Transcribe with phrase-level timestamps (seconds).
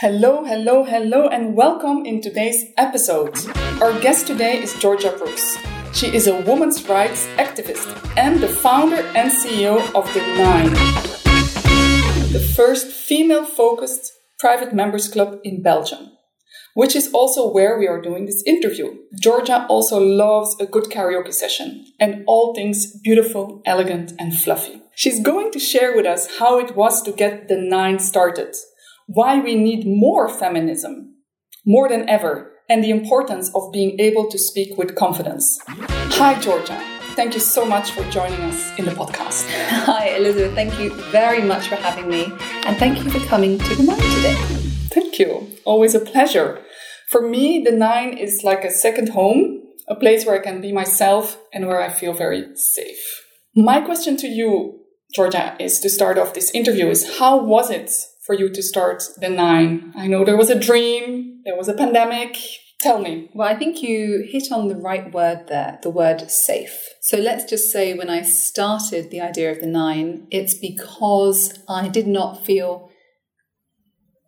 [0.00, 3.36] Hello, hello, hello, and welcome in today's episode.
[3.82, 5.58] Our guest today is Georgia Brooks.
[5.92, 7.86] She is a women's rights activist
[8.16, 10.72] and the founder and CEO of The Nine,
[12.32, 16.12] the first female focused private members club in Belgium,
[16.72, 18.94] which is also where we are doing this interview.
[19.20, 24.80] Georgia also loves a good karaoke session and all things beautiful, elegant, and fluffy.
[24.94, 28.54] She's going to share with us how it was to get The Nine started
[29.12, 31.16] why we need more feminism,
[31.66, 35.58] more than ever, and the importance of being able to speak with confidence.
[35.66, 36.80] Hi, Georgia.
[37.16, 39.50] Thank you so much for joining us in the podcast.
[39.68, 40.54] Hi, Elizabeth.
[40.54, 42.32] Thank you very much for having me.
[42.64, 44.36] And thank you for coming to the Nine today.
[44.94, 45.48] Thank you.
[45.64, 46.62] Always a pleasure.
[47.08, 50.70] For me, the Nine is like a second home, a place where I can be
[50.70, 53.24] myself and where I feel very safe.
[53.56, 57.90] My question to you, Georgia, is to start off this interview is how was it
[58.30, 59.92] for you to start the nine?
[59.96, 62.36] I know there was a dream, there was a pandemic.
[62.78, 63.28] Tell me.
[63.34, 66.78] Well, I think you hit on the right word there, the word safe.
[67.00, 71.88] So let's just say when I started the idea of the nine, it's because I
[71.88, 72.88] did not feel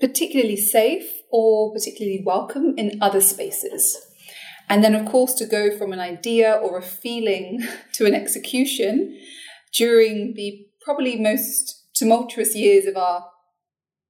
[0.00, 3.96] particularly safe or particularly welcome in other spaces.
[4.68, 7.60] And then, of course, to go from an idea or a feeling
[7.92, 9.16] to an execution
[9.72, 13.31] during the probably most tumultuous years of our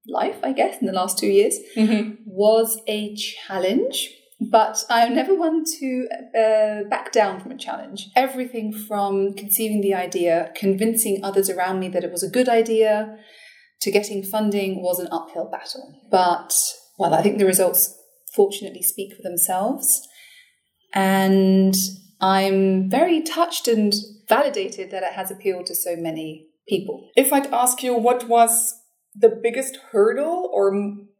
[0.06, 2.14] life, I guess, in the last two years, mm-hmm.
[2.25, 4.11] was a challenge.
[4.50, 8.08] But I'm never one to uh, back down from a challenge.
[8.17, 13.19] Everything from conceiving the idea, convincing others around me that it was a good idea,
[13.83, 16.00] to getting funding was an uphill battle.
[16.11, 16.55] But,
[16.98, 17.97] well, I think the results
[18.34, 20.08] fortunately speak for themselves.
[20.92, 21.75] And
[22.20, 23.95] I'm very touched and
[24.28, 27.11] validated that it has appealed to so many people.
[27.17, 28.75] If I'd ask you what was
[29.14, 30.72] the biggest hurdle or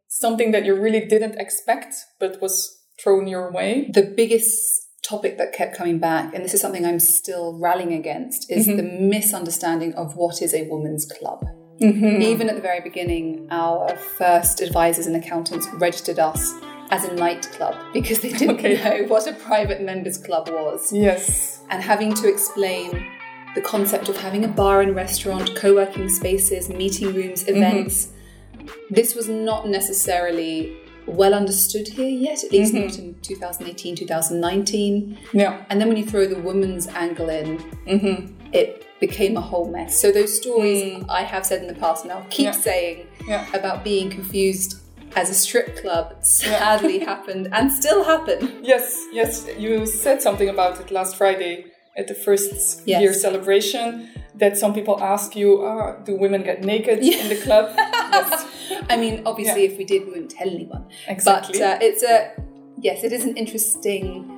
[0.07, 3.89] something that you really didn't expect but was thrown your way?
[3.93, 8.49] The biggest topic that kept coming back, and this is something I'm still rallying against,
[8.49, 8.77] is mm-hmm.
[8.77, 11.45] the misunderstanding of what is a woman's club.
[11.81, 12.21] Mm-hmm.
[12.21, 16.53] Even at the very beginning, our first advisors and accountants registered us
[16.91, 18.75] as a nightclub because they didn't okay.
[18.75, 20.93] know what a private members club was.
[20.93, 21.61] Yes.
[21.69, 23.09] And having to explain
[23.55, 27.57] the concept of having a bar and restaurant, co working spaces, meeting rooms, mm-hmm.
[27.57, 28.07] events.
[28.55, 28.93] Mm-hmm.
[28.93, 32.87] This was not necessarily well understood here yet, at least mm-hmm.
[32.87, 35.17] not in 2018, 2019.
[35.33, 35.65] Yeah.
[35.69, 38.33] And then when you throw the woman's angle in, mm-hmm.
[38.53, 39.99] it became a whole mess.
[39.99, 41.05] So those stories mm.
[41.09, 42.51] I have said in the past, and I'll keep yeah.
[42.51, 43.53] saying yeah.
[43.53, 44.79] about being confused
[45.15, 47.05] as a strip club sadly yeah.
[47.13, 48.61] happened and still happen.
[48.63, 49.45] Yes, yes.
[49.57, 51.65] You said something about it last Friday
[51.95, 53.01] at the first yes.
[53.01, 57.17] year celebration that some people ask you, oh, do women get naked yeah.
[57.17, 57.73] in the club?
[57.77, 58.47] yes.
[58.89, 59.71] I mean, obviously, yeah.
[59.71, 60.87] if we did, we wouldn't tell anyone.
[61.07, 61.59] Exactly.
[61.59, 62.33] But uh, it's a,
[62.79, 64.29] yes, it is an interesting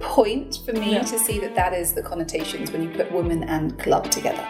[0.00, 1.02] point for me yeah.
[1.02, 4.44] to see that that is the connotations when you put women and club together.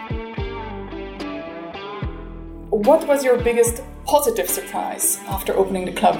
[2.69, 6.19] What was your biggest positive surprise after opening the club?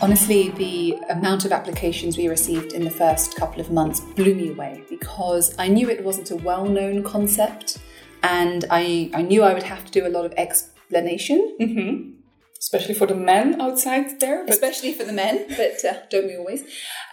[0.00, 4.50] Honestly, the amount of applications we received in the first couple of months blew me
[4.50, 7.78] away because I knew it wasn't a well known concept
[8.22, 11.56] and I, I knew I would have to do a lot of explanation.
[11.60, 12.10] Mm-hmm.
[12.58, 14.44] Especially for the men outside there.
[14.46, 16.62] Especially for the men, but uh, don't we always?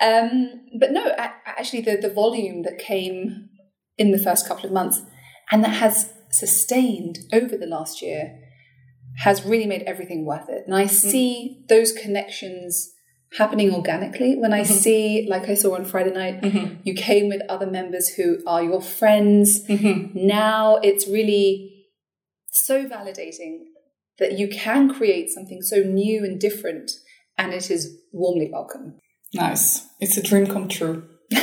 [0.01, 3.49] Um, but no, actually, the, the volume that came
[3.97, 5.01] in the first couple of months
[5.51, 8.40] and that has sustained over the last year
[9.17, 10.63] has really made everything worth it.
[10.65, 11.09] And I mm-hmm.
[11.09, 11.65] see mm-hmm.
[11.67, 12.91] those connections
[13.37, 14.73] happening organically when I mm-hmm.
[14.73, 16.75] see, like I saw on Friday night, mm-hmm.
[16.83, 19.65] you came with other members who are your friends.
[19.67, 20.27] Mm-hmm.
[20.27, 21.87] Now it's really
[22.51, 23.59] so validating
[24.19, 26.91] that you can create something so new and different
[27.37, 28.99] and it is warmly welcome.
[29.33, 29.87] Nice.
[29.99, 31.07] It's a dream come true.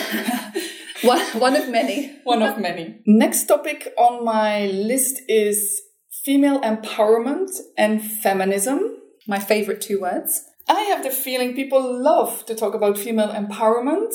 [1.03, 2.19] one, one of many.
[2.25, 3.01] one of many.
[3.07, 5.81] Next topic on my list is
[6.29, 8.79] female empowerment and feminism.
[9.27, 10.45] My favorite two words.
[10.69, 14.15] I have the feeling people love to talk about female empowerment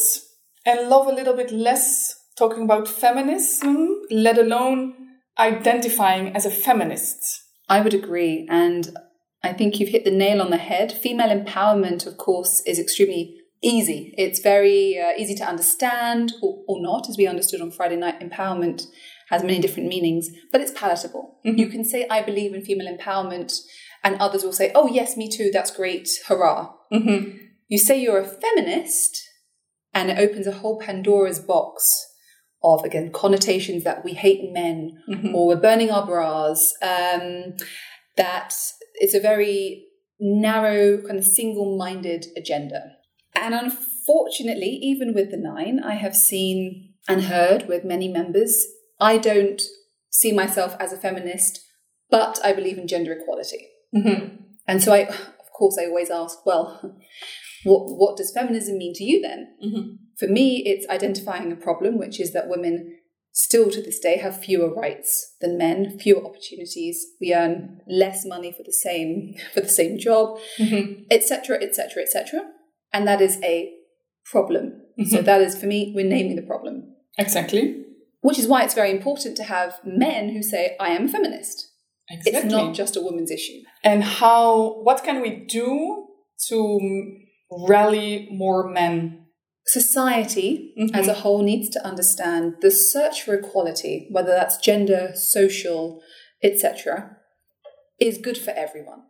[0.63, 4.93] and love a little bit less talking about feminism, let alone
[5.39, 7.17] identifying as a feminist.
[7.67, 8.47] I would agree.
[8.47, 8.95] And
[9.41, 10.91] I think you've hit the nail on the head.
[10.91, 14.13] Female empowerment, of course, is extremely easy.
[14.19, 18.19] It's very uh, easy to understand or, or not, as we understood on Friday night.
[18.19, 18.85] Empowerment
[19.33, 21.39] has many different meanings, but it's palatable.
[21.45, 21.57] Mm-hmm.
[21.57, 23.59] You can say, I believe in female empowerment,
[24.03, 26.71] and others will say, Oh, yes, me too, that's great, hurrah.
[26.91, 27.37] Mm-hmm.
[27.67, 29.21] You say you're a feminist,
[29.93, 31.83] and it opens a whole Pandora's box
[32.63, 35.35] of, again, connotations that we hate men mm-hmm.
[35.35, 37.55] or we're burning our bras, um,
[38.15, 38.53] that
[38.95, 39.85] it's a very
[40.19, 42.93] narrow, kind of single minded agenda.
[43.35, 48.65] And unfortunately, even with the nine, I have seen and heard with many members,
[48.99, 49.61] I don't
[50.09, 51.59] see myself as a feminist,
[52.09, 53.67] but I believe in gender equality.
[53.95, 54.35] Mm-hmm.
[54.67, 56.79] And so I, of course, I always ask, well,
[57.63, 59.47] what, what does feminism mean to you then?
[59.63, 59.89] Mm-hmm.
[60.17, 62.97] For me, it's identifying a problem, which is that women
[63.35, 67.03] still to this day have fewer rights than men, fewer opportunities.
[67.19, 71.03] We earn less money for the same for the same job, Mm-hmm.
[71.09, 72.41] etc., etc., etc.
[72.93, 73.73] And that is a
[74.25, 74.81] problem.
[75.07, 75.25] So Mhm.
[75.25, 77.82] that is for me, we're naming the problem, Exactly.
[78.25, 81.57] Which is why it's very important to have men who say, "I am a feminist."
[82.09, 82.39] Exactly.
[82.39, 83.59] It's not just a woman's issue.
[83.83, 84.81] and how?
[84.87, 85.69] What can we do
[86.47, 86.57] to
[87.73, 88.97] rally more men?
[89.65, 90.93] Society Mhm.
[90.99, 96.01] as a whole needs to understand the search for equality, whether that's gender, social,
[96.47, 97.17] etc.,
[97.99, 99.01] is good for everyone.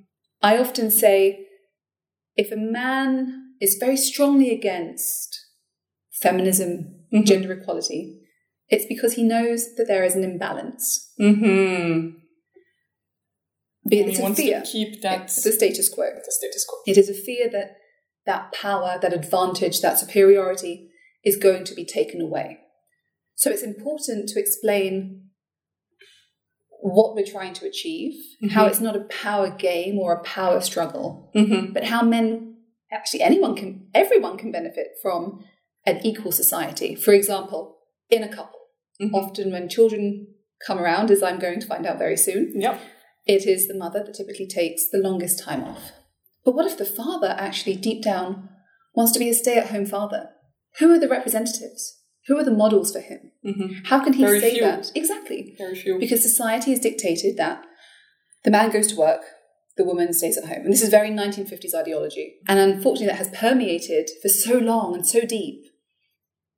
[0.41, 1.47] I often say
[2.35, 3.11] if a man
[3.59, 5.29] is very strongly against
[6.21, 6.69] feminism,
[7.11, 7.25] Mhm.
[7.25, 8.01] gender equality,
[8.73, 10.85] it's because he knows that there is an imbalance.
[11.19, 12.17] Mm-hmm.
[13.89, 14.61] Be- And It's he a fear.
[14.61, 16.05] to keep that It's the status quo.
[16.27, 16.77] the status quo.
[16.91, 17.69] It is a fear that
[18.25, 20.89] that power, that advantage, that superiority
[21.23, 22.47] is going to be taken away.
[23.35, 25.29] So it's important to explain
[26.79, 28.13] what we're trying to achieve,
[28.51, 28.69] how Mhm.
[28.69, 31.73] it's not a power game or a power struggle, Mm-hmm.
[31.73, 32.57] but how men,
[32.91, 35.43] actually anyone can, everyone can benefit from
[35.85, 36.95] an equal society.
[36.95, 37.61] For example,
[38.09, 38.52] in a couple,
[39.01, 39.13] Mhm.
[39.13, 40.27] often when children
[40.65, 42.79] come around, as I'm going to find out very soon, Yep.
[43.25, 45.91] it is the mother that typically takes the longest time off.
[46.45, 48.49] But what if the father actually deep down
[48.95, 50.29] wants to be a stay at home father?
[50.79, 51.99] Who are the representatives?
[52.27, 53.31] Who are the models for him?
[53.45, 53.85] Mm-hmm.
[53.85, 54.61] How can he Very say few.
[54.61, 54.91] that?
[54.95, 55.55] Exactly.
[55.57, 55.99] Very few.
[55.99, 57.63] Because society has dictated that
[58.43, 59.21] the man goes to work,
[59.75, 60.63] the woman stays at home.
[60.65, 62.35] And this is very 1950s ideology.
[62.47, 65.65] And unfortunately, that has permeated for so long and so deep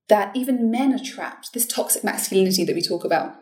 [0.08, 1.54] that even men are trapped.
[1.54, 3.36] This toxic masculinity that we talk about,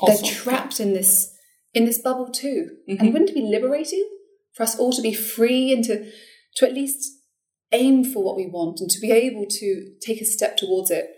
[0.00, 1.32] Also, they're trapped in this
[1.74, 2.76] in this bubble too.
[2.88, 3.00] Mhm.
[3.00, 4.06] And wouldn't it be liberating
[4.52, 6.10] for us all to be free and to
[6.56, 7.10] to at least
[7.72, 11.08] aim for what we want and to be able to take a step towards it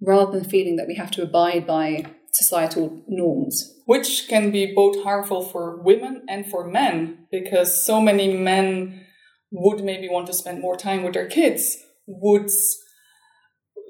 [0.00, 3.74] rather than feeling that we have to abide by societal norms.
[3.86, 9.04] which can be both harmful for women and for men because so many men
[9.50, 11.76] would maybe want to spend more time with their kids
[12.06, 12.48] would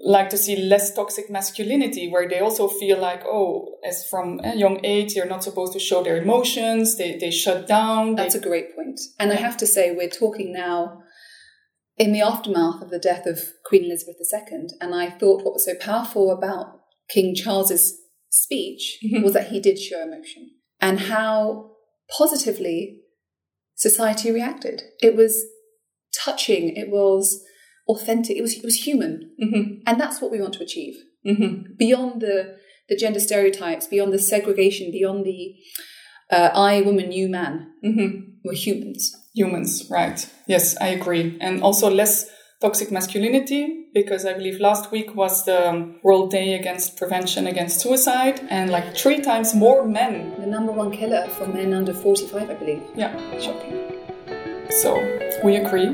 [0.02, 4.56] like to see less toxic masculinity where they also feel like oh as from a
[4.56, 8.35] young age they're not supposed to show their emotions they, they shut down they, That's
[8.35, 8.99] a great point.
[9.19, 11.02] And I have to say, we're talking now
[11.99, 14.69] in the aftermath of the death of Queen Elizabeth II.
[14.81, 16.81] And I thought what was so powerful about
[17.11, 17.99] King Charles's
[18.31, 19.23] speech Mhm.
[19.23, 21.73] was that he did show emotion and how
[22.08, 23.00] positively
[23.75, 24.82] society reacted.
[25.03, 25.44] It was
[26.25, 27.44] touching, it was
[27.92, 29.12] authentic, it was, it was human.
[29.44, 30.96] Mhm, And that's what we want to achieve
[31.26, 31.76] mhm.
[31.84, 32.37] beyond the
[32.88, 35.40] the gender stereotypes, beyond the segregation, beyond the
[36.37, 37.54] uh, I, woman, you, man.
[37.84, 38.10] Mhm.
[38.44, 39.02] We're humans.
[39.40, 40.19] humans right
[40.54, 42.14] yes i agree and also less
[42.64, 43.62] toxic masculinity
[43.94, 45.60] because i believe last week was the
[46.06, 50.90] world day against prevention against suicide and like three times more men The number one
[50.90, 52.82] killer for men under 45, I believe.
[53.02, 53.12] yeah
[53.44, 53.76] Shocking.
[54.82, 54.90] so
[55.44, 55.90] we agree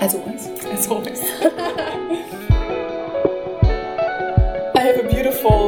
[0.00, 0.46] As always.
[0.46, 1.20] as always
[4.76, 5.60] i have a beautiful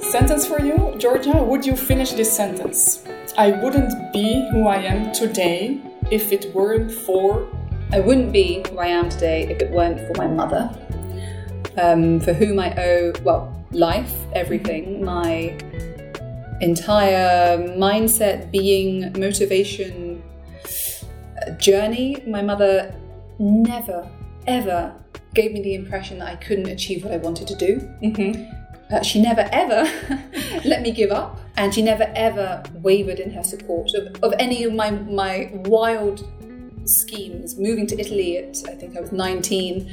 [0.00, 3.04] sentence for you georgia would you finish this sentence
[3.36, 7.48] i wouldn't be who i am today if it weren't for
[7.90, 10.68] I wouldn't be who I am today if it weren't for my mother,
[11.78, 15.56] um, for whom I owe, well, life, everything, my
[16.60, 20.22] entire mindset, being, motivation,
[20.66, 22.22] uh, journey.
[22.26, 22.94] My mother
[23.38, 24.08] never,
[24.46, 24.94] ever
[25.34, 27.80] gave me the impression that I couldn't achieve what I wanted to do.
[28.02, 28.54] Mhm.
[28.90, 29.82] Uh, she never ever
[30.64, 34.64] let me give up, and she never ever wavered in her support of, of any
[34.64, 36.26] of my my wild
[36.84, 37.58] schemes.
[37.58, 39.90] Moving to Italy at I think I was 19,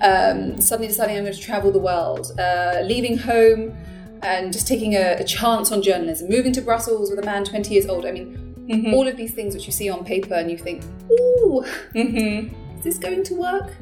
[0.00, 3.76] um, suddenly deciding I'm going to travel the world, uh, leaving home
[4.22, 7.74] and just taking a, a chance on journalism, moving to Brussels with a man 20
[7.74, 8.06] years old.
[8.06, 11.64] I mean, all of these things which you see on paper and you think, ooh,
[11.94, 12.50] Mhm.
[12.76, 13.72] Is this going to work?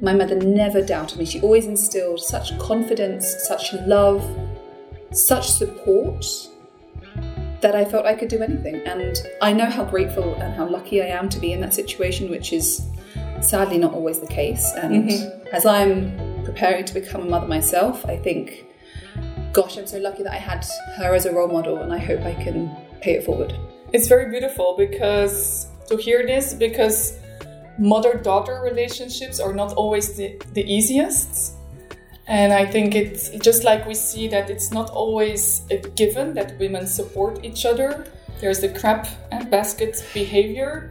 [0.00, 1.24] My mother never doubted me.
[1.24, 4.24] She always instilled such confidence, such love,
[5.12, 6.24] such support
[7.60, 8.76] that I felt I could do anything.
[8.86, 12.30] And I know how grateful and how lucky I am to be in that situation,
[12.30, 12.86] which is
[13.40, 14.72] sadly not always the case.
[14.76, 15.46] And mm-hmm.
[15.54, 18.66] as I'm preparing to become a mother myself, I think,
[19.52, 22.20] gosh, I'm so lucky that I had her as a role model, and I hope
[22.20, 23.54] I can pay it forward.
[23.92, 27.18] It's very beautiful because to hear this because
[27.78, 31.54] mother daughter relationships are not always the, the easiest.
[32.26, 36.58] And I think it's just like we see that it's not always a given that
[36.58, 38.06] women support each other.
[38.40, 40.88] There's the crab and basket behavior.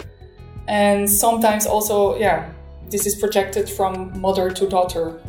[0.68, 2.52] And sometimes also, yeah,
[2.90, 5.22] this is projected from mother to daughter.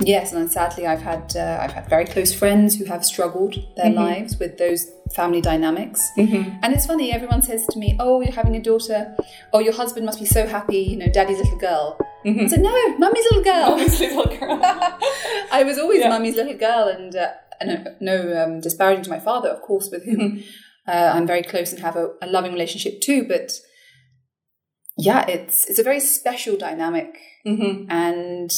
[0.00, 3.86] Yes, and sadly, I've had uh, I've had very close friends who have struggled their
[3.86, 3.96] mm-hmm.
[3.96, 6.10] lives with those family dynamics.
[6.18, 6.58] Mm-hmm.
[6.62, 9.16] And it's funny, everyone says to me, "Oh, you're having a daughter.
[9.52, 10.78] Oh, your husband must be so happy.
[10.78, 12.40] You know, daddy's little girl." Mm-hmm.
[12.40, 13.70] I said, "No, mummy's little girl.
[13.70, 14.60] Mummy's little girl."
[15.52, 16.08] I was always yeah.
[16.08, 20.04] mummy's little girl, and uh, and no um, disparaging to my father, of course, with
[20.04, 20.40] whom mm-hmm.
[20.88, 23.52] uh, I'm very close and have a, a loving relationship too, but
[24.96, 27.90] yeah, it's it's a very special dynamic, mm-hmm.
[27.90, 28.50] and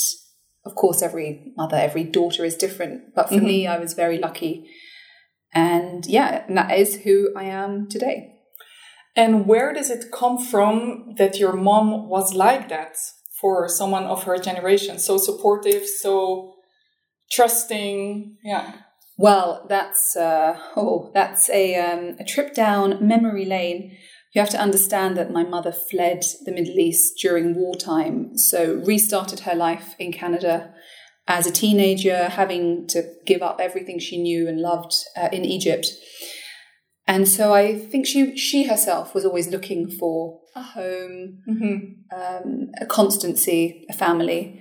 [0.65, 3.15] of course, every mother, every daughter is different.
[3.15, 3.47] But for mm-hmm.
[3.47, 4.67] me, I was very lucky,
[5.53, 8.33] and yeah, and that is who I am today.
[9.17, 12.97] And where does it come from that your mom was like that
[13.41, 16.55] for someone of her generation, so supportive, so
[17.31, 18.37] trusting?
[18.43, 18.73] Yeah.
[19.17, 23.97] Well, that's uh, oh, that's a um, a trip down memory lane
[24.35, 29.41] you have to understand that my mother fled the Middle East during wartime, so restarted
[29.41, 30.75] her life in Canada
[31.27, 35.87] as a teenager, having to give up everything she knew and loved uh, in Egypt.
[37.07, 42.17] And so I think she she herself was always looking for a home, mm-hmm.
[42.17, 44.61] um, a constancy, a family.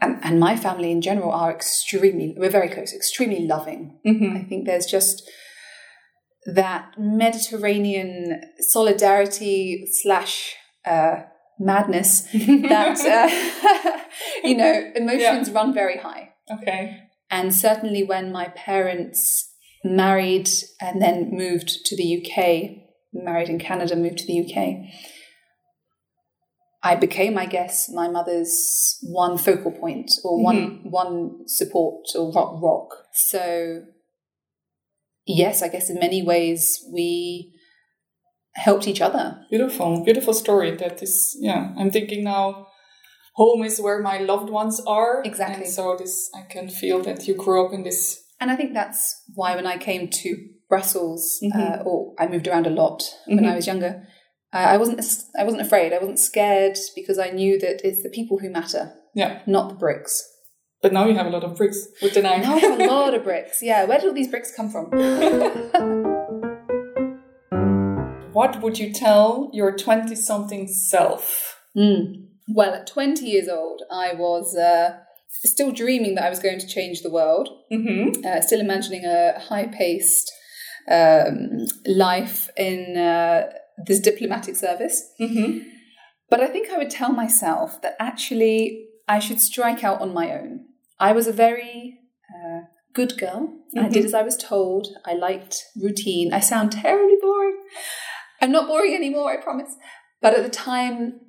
[0.00, 3.98] And, and, my family in general are extremely, we're very close, extremely loving.
[4.06, 4.36] Mm-hmm.
[4.36, 5.28] I think there's just
[6.54, 10.54] that Mediterranean solidarity slash
[10.86, 11.22] uh,
[11.58, 14.00] madness that uh,
[14.48, 15.54] you know emotions yeah.
[15.54, 16.30] run very high.
[16.50, 17.02] Okay.
[17.30, 19.52] And certainly when my parents
[19.84, 20.48] married
[20.80, 22.70] and then moved to the UK,
[23.12, 24.90] married in Canada, moved to the UK.
[26.82, 30.88] I became, I guess, my mother's one focal point or mm-hmm.
[30.88, 32.88] one one support or rock, rock.
[33.12, 33.82] So
[35.28, 37.52] yes, I guess in many ways we
[38.54, 39.40] helped each other.
[39.50, 40.74] Beautiful, beautiful story.
[40.76, 42.66] That is, yeah, I'm thinking now
[43.34, 45.22] home is where my loved ones are.
[45.24, 45.64] Exactly.
[45.64, 48.20] And so this, I can feel that you grew up in this.
[48.40, 50.36] And I think that's why when I came to
[50.68, 51.60] Brussels, mm-hmm.
[51.60, 53.36] uh, or I moved around a lot mm-hmm.
[53.36, 54.06] when I was younger,
[54.52, 55.00] uh, I wasn't
[55.38, 55.92] I wasn't afraid.
[55.92, 59.74] I wasn't scared because I knew that it's the people who matter, yeah, not the
[59.74, 60.26] bricks.
[60.80, 62.42] But now you have a lot of bricks with the Nine.
[62.42, 63.58] Now I have a lot of bricks.
[63.62, 64.90] Yeah, where did all these bricks come from?
[68.32, 71.58] what would you tell your 20 something self?
[71.76, 72.26] Mm.
[72.48, 74.98] Well, at 20 years old, I was uh,
[75.44, 78.24] still dreaming that I was going to change the world, mm-hmm.
[78.24, 80.30] uh, still imagining a high paced
[80.88, 83.48] um, life in uh,
[83.84, 85.02] this diplomatic service.
[85.20, 85.68] Mm-hmm.
[86.30, 90.30] But I think I would tell myself that actually I should strike out on my
[90.32, 90.66] own.
[91.00, 91.98] I was a very
[92.32, 92.60] uh,
[92.92, 93.54] good girl.
[93.74, 93.86] Mm-hmm.
[93.86, 94.88] I did as I was told.
[95.04, 96.32] I liked routine.
[96.32, 97.56] I sound terribly boring.
[98.40, 99.74] I'm not boring anymore, I promise.
[100.20, 101.20] But at the time,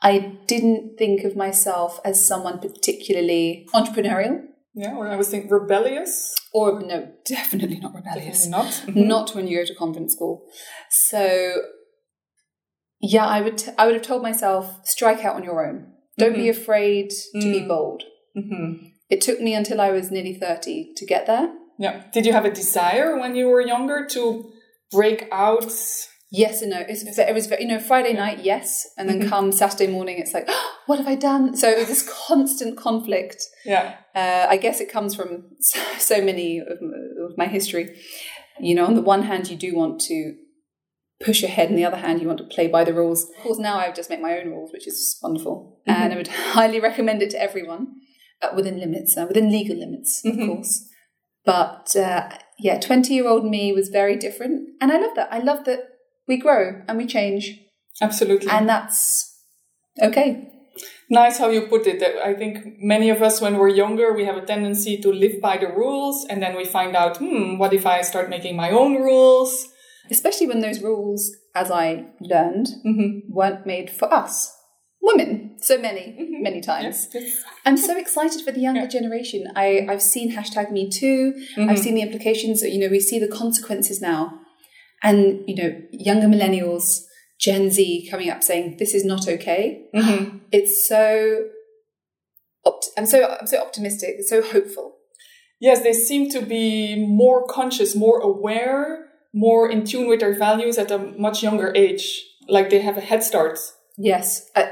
[0.00, 4.42] I didn't think of myself as someone particularly entrepreneurial.
[4.74, 6.34] Yeah, or I was thinking rebellious.
[6.52, 8.46] Or no, definitely not rebellious.
[8.46, 8.72] Definitely not.
[8.86, 9.08] Mm-hmm.
[9.08, 10.44] Not when you go to convent school.
[10.90, 11.62] So
[13.00, 15.91] yeah, I would t- I would have told myself strike out on your own.
[16.18, 16.42] Don't mm-hmm.
[16.42, 17.52] be afraid to mm.
[17.52, 18.04] be bold.
[18.36, 18.86] Mm-hmm.
[19.10, 21.52] It took me until I was nearly 30 to get there.
[21.78, 22.04] Yeah.
[22.12, 24.50] Did you have a desire when you were younger to
[24.90, 25.72] break out?
[26.30, 26.82] Yes and no.
[26.88, 28.88] It's, it was, you know, Friday night, yes.
[28.96, 29.28] And then mm-hmm.
[29.28, 31.56] come Saturday morning, it's like, oh, what have I done?
[31.56, 33.42] So this constant conflict.
[33.64, 33.96] Yeah.
[34.14, 37.98] Uh, I guess it comes from so, so many of my history.
[38.60, 40.34] You know, on the one hand, you do want to
[41.24, 43.24] push ahead, and the other hand, you want to play by the rules.
[43.24, 46.02] Of course, now I just make my own rules, which is wonderful, mm-hmm.
[46.02, 47.94] and I would highly recommend it to everyone
[48.42, 50.48] uh, within limits, uh, within legal limits, of mm-hmm.
[50.48, 50.88] course.
[51.44, 55.32] But uh, yeah, twenty-year-old me was very different, and I love that.
[55.32, 55.80] I love that
[56.28, 57.58] we grow and we change.
[58.00, 59.34] Absolutely, and that's
[60.02, 60.48] okay.
[61.10, 62.02] Nice how you put it.
[62.02, 65.58] I think many of us, when we're younger, we have a tendency to live by
[65.58, 68.94] the rules, and then we find out, hmm, what if I start making my own
[68.94, 69.68] rules?
[70.10, 73.32] Especially when those rules, as I learned, mm-hmm.
[73.32, 74.56] weren't made for us.
[75.00, 76.42] Women, so many, mm-hmm.
[76.42, 77.08] many times.
[77.12, 77.44] Yes, yes.
[77.66, 78.86] I'm so excited for the younger yeah.
[78.86, 79.48] generation.
[79.56, 81.34] I, I've seen hashtag me too.
[81.56, 81.70] Mm-hmm.
[81.70, 84.38] I've seen the implications, you know, we see the consequences now.
[85.02, 87.00] And, you know, younger millennials,
[87.40, 89.86] Gen Z coming up saying, this is not okay.
[89.94, 90.38] Mm-hmm.
[90.52, 91.46] It's so,
[92.66, 94.96] opt- I'm so, I'm so optimistic, so hopeful.
[95.58, 100.78] Yes, they seem to be more conscious, more aware more in tune with their values
[100.78, 102.28] at a much younger age.
[102.48, 103.58] like they have a head start.
[103.96, 104.50] Yes.
[104.56, 104.66] Uh,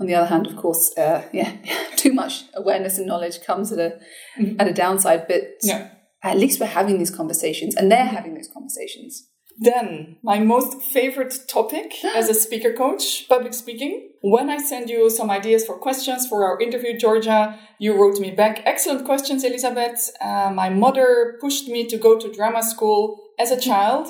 [0.00, 1.52] on the other hand, of course, uh, yeah,
[1.96, 4.00] too much awareness and knowledge comes at a
[4.36, 4.60] mm-hmm.
[4.60, 5.28] at a downside.
[5.28, 5.90] But yeah.
[6.22, 9.28] at least we're having these conversations, and they're having those conversations.
[9.62, 14.08] Then, my most favorite topic as a speaker coach, public speaking.
[14.20, 18.32] When I send you some ideas for questions for our interview, Georgia, you wrote me
[18.32, 20.10] back, excellent questions, Elizabeth.
[20.20, 24.08] Uh, my mother pushed me to go to drama school as a child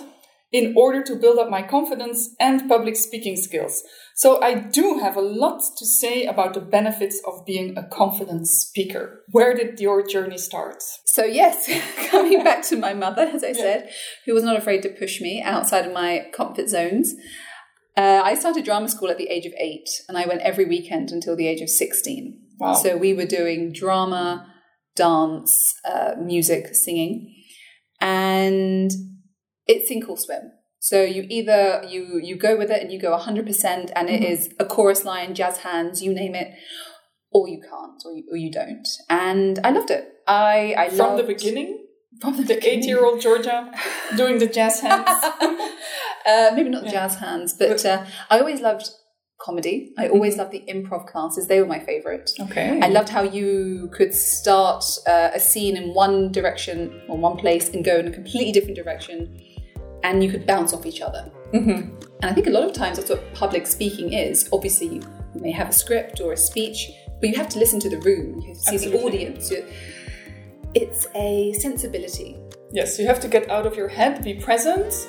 [0.52, 3.82] in order to build up my confidence and public speaking skills.
[4.14, 8.47] So I do have a lot to say about the benefits of being a confident
[8.47, 9.23] speaker.
[9.30, 10.82] Where did your journey start?
[11.06, 11.71] So yes,
[12.11, 13.52] coming back to my mother, as I yeah.
[13.54, 13.90] said,
[14.26, 17.14] who was not afraid to push me outside of my comfort zones.
[17.97, 21.11] Uh, I started drama school at the age of eight, and I went every weekend
[21.11, 22.38] until the age of 16.
[22.59, 22.75] Wow.
[22.75, 24.47] So we were doing drama,
[24.97, 27.35] dance, uh, music, singing.
[28.00, 28.90] And
[29.66, 30.52] it's sink or swim.
[30.83, 34.25] So you either you you go with it and you go 100% and it mm-hmm.
[34.25, 36.54] is a chorus line, jazz hands, you name it,
[37.31, 38.88] or you can't or you, or you don't.
[39.09, 40.09] And I loved it.
[40.26, 41.87] I I from the beginning.
[42.21, 43.73] From the, the eight-year-old Georgia
[44.16, 45.09] doing the jazz hands.
[45.09, 46.90] uh, maybe not yeah.
[46.90, 48.90] jazz hands, but uh, I always loved
[49.40, 49.92] comedy.
[49.97, 50.42] I always mm-hmm.
[50.42, 51.47] loved the improv classes.
[51.47, 52.31] They were my favorite.
[52.40, 52.81] Okay.
[52.83, 57.69] I loved how you could start uh, a scene in one direction or one place
[57.71, 59.38] and go in a completely different direction
[60.02, 61.30] and you could bounce off each other.
[61.52, 61.97] Mm-hmm.
[62.23, 64.49] And I think a lot of times that's what public speaking is.
[64.52, 65.02] Obviously, you
[65.35, 66.90] may have a script or a speech,
[67.21, 68.99] but you have to listen to the room, you have to see Absolutely.
[68.99, 69.52] the audience.
[70.75, 72.38] It's a sensibility.
[72.71, 75.09] Yes, you have to get out of your head, be present.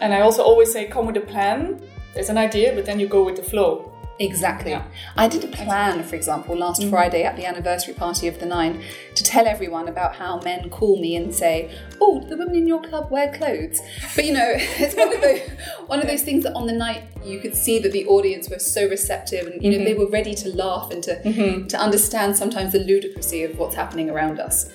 [0.00, 1.80] And I also always say, come with a plan.
[2.14, 3.91] There's an idea, but then you go with the flow.
[4.22, 4.70] Exactly.
[4.70, 4.84] Yeah.
[5.16, 6.90] I did a plan, for example, last mm-hmm.
[6.90, 8.82] Friday at the anniversary party of the Nine
[9.16, 12.80] to tell everyone about how men call me and say, "Oh, the women in your
[12.80, 13.80] club wear clothes?"
[14.14, 15.40] But you know, it's one of those
[15.86, 18.60] one of those things that on the night you could see that the audience were
[18.60, 19.84] so receptive and you know mm-hmm.
[19.84, 21.66] they were ready to laugh and to mm-hmm.
[21.66, 24.70] to understand sometimes the ludicrousy of what's happening around us,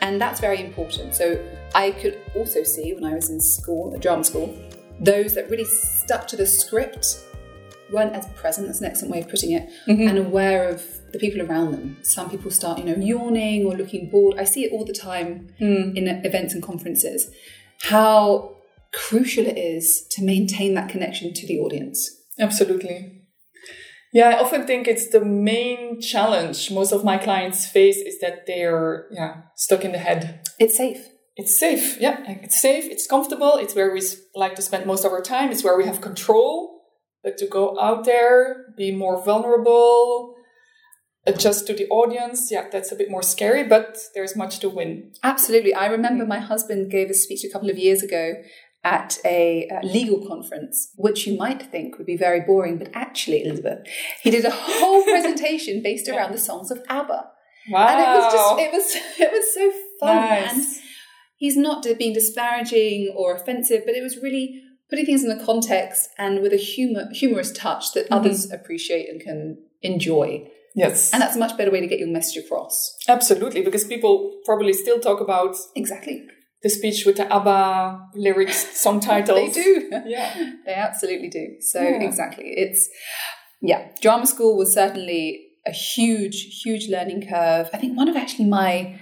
[0.00, 1.16] and that's very important.
[1.16, 4.54] So I could also see when I was in school, the drama school,
[5.00, 7.18] those that really stuck to the script
[7.92, 10.08] weren't as present, that's an excellent way of putting it, mm-hmm.
[10.08, 11.98] and aware of the people around them.
[12.02, 14.38] Some people start, you know, yawning or looking bored.
[14.38, 15.94] I see it all the time mm.
[15.96, 17.30] in events and conferences.
[17.82, 18.56] How
[18.92, 22.10] crucial it is to maintain that connection to the audience.
[22.38, 23.22] Absolutely.
[24.12, 28.46] Yeah, I often think it's the main challenge most of my clients face is that
[28.46, 30.46] they're yeah, stuck in the head.
[30.58, 31.08] It's safe.
[31.34, 31.98] It's safe.
[31.98, 32.84] Yeah, it's safe.
[32.84, 33.54] It's comfortable.
[33.56, 34.02] It's where we
[34.34, 35.50] like to spend most of our time.
[35.50, 36.71] It's where we have control
[37.22, 40.34] but to go out there, be more vulnerable,
[41.26, 45.12] adjust to the audience, yeah, that's a bit more scary, but there's much to win.
[45.22, 45.74] Absolutely.
[45.74, 48.34] I remember my husband gave a speech a couple of years ago
[48.84, 53.44] at a, a, legal conference, which you might think would be very boring, but actually,
[53.44, 53.86] Elizabeth,
[54.22, 57.24] he did a whole presentation based around the songs of ABBA.
[57.70, 57.86] Wow.
[57.86, 60.16] And it was just, it was, it was so fun.
[60.16, 60.52] Nice.
[60.52, 60.64] And
[61.36, 64.60] he's not being disparaging or offensive, but it was really
[64.92, 68.12] putting things in the context and with a humor, humorous touch that mm-hmm.
[68.12, 70.46] others appreciate and can enjoy.
[70.74, 71.10] Yes.
[71.14, 72.94] And that's a much better way to get your message across.
[73.08, 76.26] Absolutely, because people probably still talk about exactly
[76.62, 79.54] the speech with the ABBA lyrics, song titles.
[79.54, 79.88] they do.
[80.04, 80.52] Yeah.
[80.66, 81.56] they absolutely do.
[81.60, 82.02] So yeah.
[82.02, 82.44] exactly.
[82.48, 82.86] It's
[83.62, 87.70] yeah, drama school was certainly a huge, huge learning curve.
[87.72, 88.98] I think one of actually my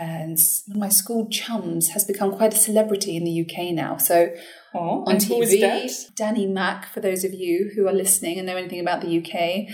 [0.00, 3.98] and one of my school chums has become quite a celebrity in the UK now.
[3.98, 4.34] So
[4.74, 5.90] Oh, on TV.
[6.14, 9.68] Danny Mack, for those of you who are listening and know anything about the UK,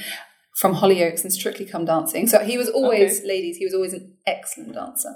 [0.57, 2.27] from Hollyoaks and Strictly Come Dancing.
[2.27, 3.29] So he was always, okay.
[3.29, 5.15] ladies, he was always an excellent dancer.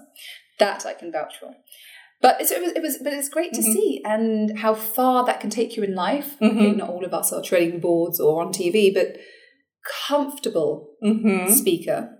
[0.59, 1.55] That I can vouch for.
[2.21, 3.73] But it was, it was, but it's great to mm-hmm.
[3.73, 6.39] see and how far that can take you in life.
[6.39, 6.59] Mm-hmm.
[6.59, 9.17] Okay, not all of us are treading boards or on TV, but
[10.07, 11.51] comfortable mm-hmm.
[11.51, 12.20] speaker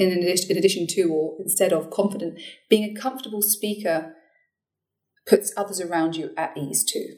[0.00, 4.14] in addition, in addition to or instead of confident, being a comfortable speaker
[5.26, 7.16] puts others around you at ease too.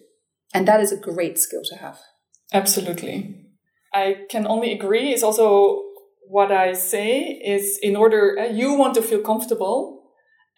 [0.53, 1.99] And that is a great skill to have.
[2.53, 3.47] Absolutely.
[3.95, 5.13] I can only agree.
[5.13, 5.83] It's also
[6.29, 10.01] what I say is in order, uh, you want to feel comfortable.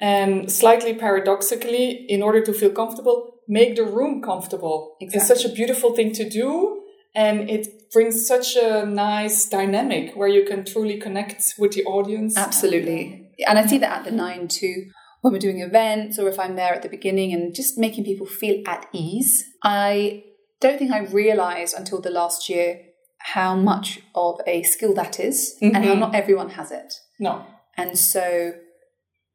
[0.01, 4.97] And slightly paradoxically, in order to feel comfortable, make the room comfortable.
[5.01, 5.19] Exactly.
[5.19, 6.84] It's such a beautiful thing to do.
[7.15, 12.37] And it brings such a nice dynamic where you can truly connect with the audience.
[12.37, 13.31] Absolutely.
[13.47, 16.57] And I see that at the nine too when we're doing events or if I'm
[16.57, 19.45] there at the beginning and just making people feel at ease.
[19.63, 20.25] I
[20.61, 22.81] don't think I realized until the last year
[23.19, 25.75] how much of a skill that is mm-hmm.
[25.75, 26.01] and how mm-hmm.
[26.01, 26.93] not everyone has it.
[27.19, 27.47] No.
[27.77, 28.53] And so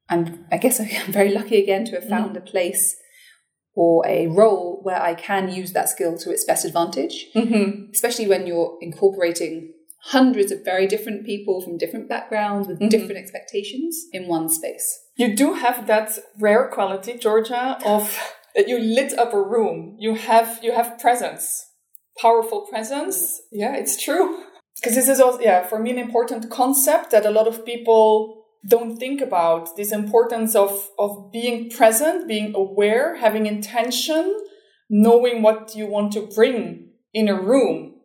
[0.09, 2.37] I'm, I guess I'm very lucky again to have found mm.
[2.37, 2.95] a place
[3.75, 7.91] or a role where I can use that skill to its best advantage, Mm-hmm.
[7.93, 12.89] especially when you're incorporating hundreds of very different people from different backgrounds with Mhm.
[12.89, 14.99] different expectations in one space.
[15.17, 18.17] You do have that rare quality, Georgia, of
[18.55, 19.95] that you lit up a room.
[19.99, 21.65] You have you have presence,
[22.21, 23.41] powerful presence.
[23.51, 24.43] Yeah, it's true.
[24.75, 28.38] Because this is also yeah for me an important concept that a lot of people
[28.67, 29.75] don't think about.
[29.77, 34.35] This importance of of being present, being aware, having intention,
[34.89, 37.95] knowing what you want to bring in a room.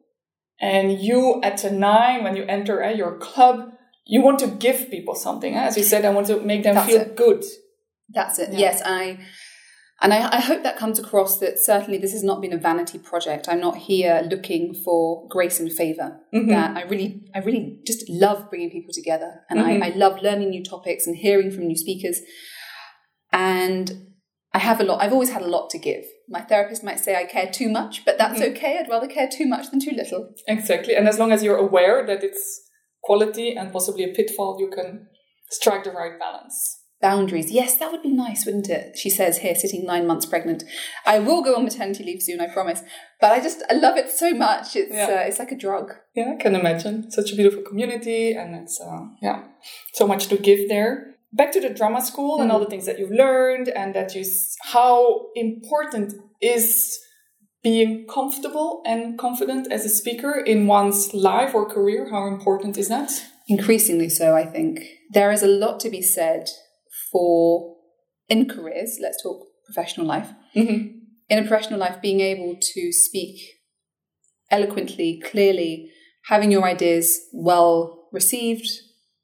[0.61, 3.73] And you at a nine, when you enter uh, your club,
[4.07, 5.55] you want to give people something.
[5.55, 7.17] As you said, I want to make them That's feel it.
[7.17, 7.45] good.
[8.11, 8.53] That's it.
[8.53, 8.59] Yeah.
[8.59, 9.19] Yes, I
[10.05, 12.99] and I, I hope that comes across that certainly this has not been a vanity
[12.99, 13.49] project.
[13.49, 16.21] I'm not here looking for grace and favor.
[16.35, 16.49] Mhm.
[16.51, 19.83] That I really, I really just love bringing people together, and Mhm.
[19.83, 22.21] I, I love learning new topics and hearing from new speakers.
[23.33, 23.90] And
[24.53, 25.03] I have a lot.
[25.03, 26.05] I've always had a lot to give.
[26.29, 28.51] My therapist might say I care too much, but that's Mhm.
[28.53, 28.79] okay.
[28.79, 30.31] I'd rather care too much than too little.
[30.47, 30.95] Exactly.
[30.95, 32.61] And as long as you're aware that it's
[33.03, 35.09] quality and possibly a pitfall, you can
[35.51, 36.84] strike the right balance.
[37.05, 37.51] Boundaries.
[37.51, 38.97] Yes, that would be nice, wouldn't it?
[38.97, 40.64] She says here, sitting nine months pregnant.
[41.05, 42.81] I will go on maternity leave soon, I promise.
[43.21, 44.75] But I just, I love it so much.
[44.75, 45.09] It's, Yeah.
[45.17, 45.87] uh, it's like a drug.
[46.14, 47.11] Yeah, I can imagine.
[47.11, 49.38] Such a beautiful community, and it's, uh, yeah,
[49.93, 50.93] so much to give there.
[51.40, 54.25] Back to the drama school and all the things that you've learned, and that you,
[54.75, 56.99] how important is
[57.62, 62.09] being comfortable and confident as a speaker in one's life or career?
[62.11, 63.11] How important is that?
[63.47, 64.81] Increasingly so, I think.
[65.11, 66.49] There is a lot to be said
[67.14, 67.77] for,
[68.29, 70.31] in careers, let's talk professional life.
[70.57, 70.98] Mm-hmm.
[71.31, 73.40] In a professional life, being able to speak
[74.50, 75.90] eloquently, clearly,
[76.27, 78.68] having your ideas well received,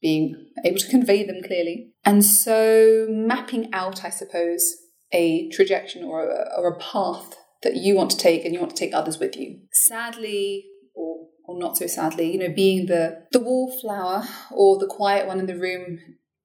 [0.01, 1.93] being able to convey them clearly.
[2.05, 4.77] And so mapping out, I suppose,
[5.13, 8.75] a trajectory or a, or a path that you want to take and you want
[8.75, 9.59] to take others with you.
[9.73, 14.23] Sadly, or, or not so sadly, you know, being the, the wallflower
[14.53, 15.99] or the quiet one in the room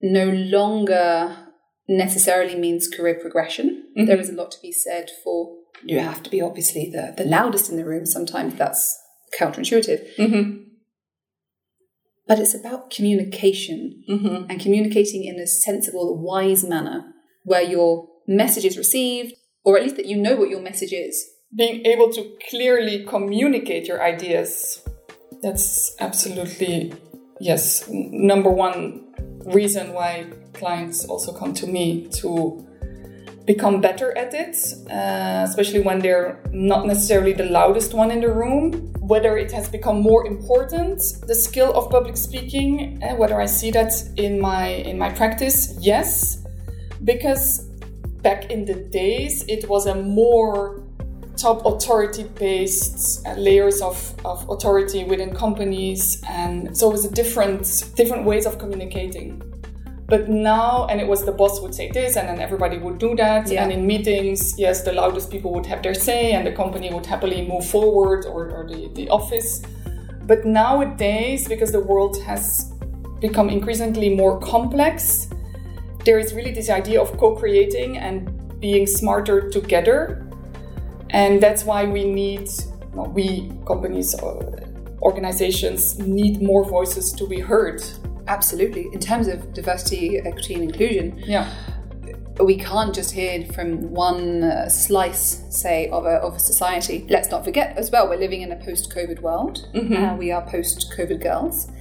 [0.05, 1.35] no longer
[1.87, 3.67] necessarily means career progression.
[3.97, 4.05] Mhm.
[4.07, 5.37] There is a lot to be said for
[5.83, 8.05] you have to be obviously the, the loudest in the room.
[8.05, 8.83] Sometimes that's
[9.39, 10.01] counterintuitive.
[10.17, 10.51] Mm-hmm.
[12.27, 14.49] But it's about communication Mm-hmm.
[14.49, 17.05] and communicating in a sensible, wise manner
[17.43, 21.15] where your message is received, or at least that you know what your message is.
[21.55, 24.81] being able to clearly communicate your ideas
[25.43, 26.91] that's absolutely
[27.39, 27.87] yes
[28.31, 29.04] number one
[29.45, 32.65] reason why clients also come to me to
[33.45, 34.55] become better at it
[34.89, 39.69] uh, especially when they're not necessarily the loudest one in the room whether it has
[39.69, 44.67] become more important the skill of public speaking uh, whether i see that in my
[44.67, 46.41] in my practice yes.
[47.03, 47.65] Because
[48.21, 50.81] back in the days it was a more
[51.37, 57.91] top authority based layers of, of authority within companies and so it was a different
[57.95, 59.41] different ways of communicating.
[60.07, 63.15] But now and it was the boss would say this and then everybody would do
[63.15, 63.63] that Yeah.
[63.63, 67.05] and in meetings yes the loudest people would have their say and the company would
[67.05, 69.61] happily move forward or, or the, the office.
[70.23, 72.71] But nowadays because the world has
[73.19, 75.29] become increasingly more complex
[76.05, 80.24] there is really this idea of co-creating and being smarter together
[81.09, 82.49] and that's why we need
[82.93, 84.59] well, we companies or
[85.01, 87.83] organizations need more voices to be heard
[88.27, 88.89] Absolutely.
[88.91, 91.53] In terms of diversity, equity, and inclusion, yeah
[92.39, 97.05] we can't just hear from one uh, slice, say, of a, of a society.
[97.09, 99.69] Let's not forget as well, we're living in a post COVID world.
[99.95, 101.71] Uh, we are post COVID girls.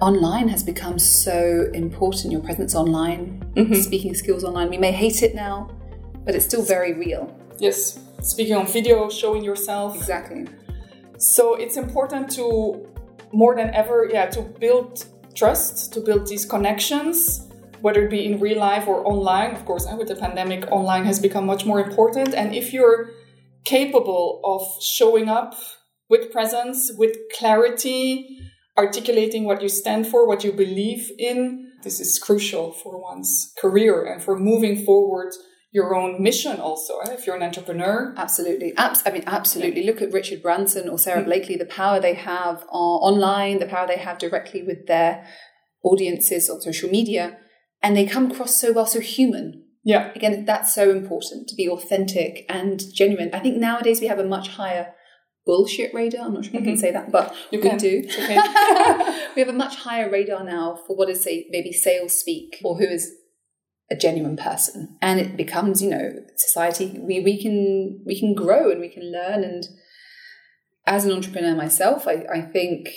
[0.00, 3.40] Online has become so important, your presence online,
[3.80, 4.70] speaking skills online.
[4.70, 5.70] We may hate it now,
[6.24, 7.32] but it's still very real.
[7.58, 9.96] yes speaking on video showing yourself.
[9.96, 10.46] Exactly.
[11.18, 12.46] so it's important to
[13.32, 17.18] more than ever yeah to build trust to build these connections
[17.84, 19.50] whether it be in real life or online.
[19.54, 22.32] Of course with the pandemic online has become much more important.
[22.32, 23.10] And if you're
[23.64, 25.54] capable of showing up
[26.08, 28.38] with presence with clarity
[28.78, 34.04] articulating what you stand for what you believe in this is crucial for one's career
[34.04, 35.32] and for moving forward
[35.74, 38.72] your own mission also uh, if you're an entrepreneur Absolutely.
[38.76, 39.82] Abs- I mean, absolutely.
[39.84, 43.86] Look at Richard Branson or Sara Blakely, the power they have uh, online, the power
[43.86, 45.26] they have directly with their
[45.82, 47.36] audiences on social media,
[47.82, 49.64] and they come across so well, so human.
[49.84, 53.30] yeah Again, that's so important to be authentic and genuine.
[53.34, 54.94] I think nowadays we have a much higher
[55.46, 56.24] bullshit radar.
[56.26, 57.78] I'm not sure if I can say that, but You we can.
[57.78, 57.94] do.
[58.06, 58.36] Okay.
[59.34, 62.78] we have a much higher radar now for what is, say, maybe sales speak or
[62.78, 63.10] who is
[63.90, 64.96] a genuine person.
[65.02, 69.10] And it becomes you know society we, we can we can grow and we can
[69.12, 69.44] learn.
[69.44, 69.64] And
[70.86, 72.90] as an entrepreneur myself i, I think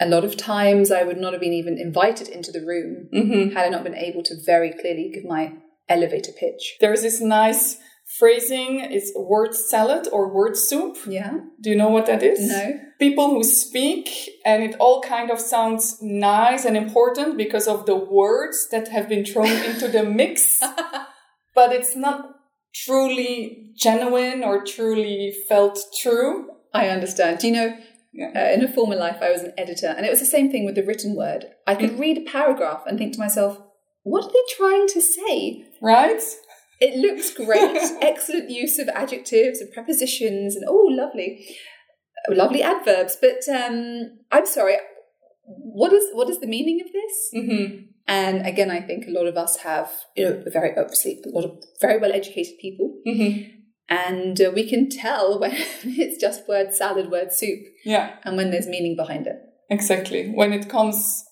[0.00, 3.54] a lot of times i would not have been even invited into the room Mm-hmm.
[3.54, 5.52] had i not been able to very clearly give my
[5.88, 6.76] elevator pitch.
[6.80, 7.78] There's this nice
[8.18, 8.80] phrasing.
[8.80, 10.96] is word salad or word soup.
[11.06, 12.40] yeah Do you know what that is?
[12.40, 14.08] no People who speak
[14.44, 19.08] and it all kind of sounds nice and important because of the words that have
[19.08, 20.60] been thrown into the mix,
[21.54, 22.30] but it's not
[22.74, 26.48] truly genuine or truly felt true.
[26.74, 27.70] i understand do you know
[28.12, 28.30] Yeah.
[28.38, 30.64] uh, in a former life i was an editor and it was the same thing
[30.66, 33.52] with the written word i could read a paragraph and think to myself
[34.12, 36.22] what are they trying to say Right?
[36.80, 37.80] It looks great.
[38.02, 41.46] Excellent use of adjectives and prepositions and oh, lovely,
[42.28, 43.16] Oh, lovely adverbs.
[43.20, 44.76] But um, I'm sorry.
[45.44, 47.16] What is what is the meaning of this?
[47.34, 47.82] Mm-hmm.
[48.08, 51.44] And again, I think a lot of us have, you know, very obviously a lot
[51.44, 53.50] of very well educated people, Mm-hmm.
[53.88, 58.50] and uh, we can tell when it's just word salad, word soup, Yeah, and when
[58.50, 59.36] there's meaning behind it.
[59.70, 60.30] exactly.
[60.30, 61.24] When it comes,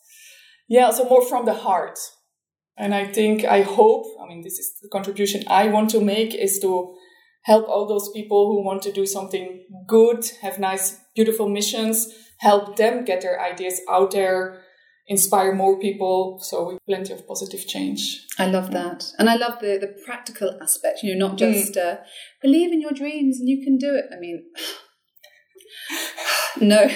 [0.68, 1.98] yeah, so more from the heart.
[2.76, 6.34] And I think, I hope, I mean, this is the contribution I want to make
[6.34, 6.96] is to
[7.44, 12.76] help all those people who want to do something good, have nice, beautiful missions, help
[12.76, 14.62] them get their ideas out there,
[15.06, 16.38] inspire more people.
[16.42, 18.24] So we have plenty of positive change.
[18.38, 21.02] I love that, and I love the the practical aspect.
[21.02, 21.98] You know, not just uh,
[22.42, 24.06] believe in your dreams and you can do it.
[24.14, 24.44] I mean,
[26.60, 26.88] no,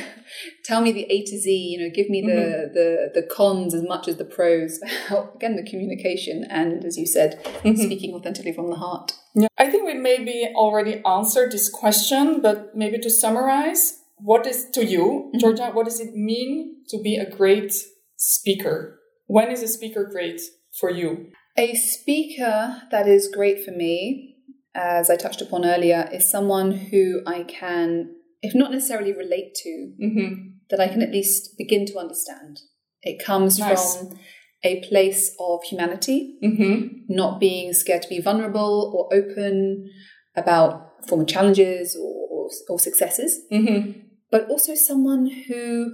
[0.68, 1.50] tell me the A to Z.
[1.50, 2.74] You know, give me the mm-hmm.
[2.74, 4.78] the the cons as much as the pros.
[5.34, 7.76] Again, the communication and, as you said, mm-hmm.
[7.76, 9.12] speaking authentically from the heart.
[9.34, 9.48] Yeah.
[9.56, 14.84] I think we maybe already answered this question, but maybe to summarize, what is to
[14.84, 15.38] you, mm-hmm.
[15.38, 17.72] Georgia, what does it mean to be a great
[18.16, 18.98] speaker?
[19.26, 20.40] When is a speaker great
[20.78, 21.30] for you?
[21.56, 24.36] A speaker that is great for me,
[24.74, 29.92] as I touched upon earlier, is someone who I can, if not necessarily relate to,
[30.00, 30.57] Mm-hmm.
[30.70, 32.60] That I can at least begin to understand.
[33.02, 33.96] It comes Nice.
[33.96, 34.18] from
[34.64, 37.14] a place of humanity, Mm-hmm.
[37.14, 39.88] not being scared to be vulnerable or open
[40.36, 44.00] about former challenges or, or, or successes, Mm-hmm.
[44.30, 45.92] but also someone who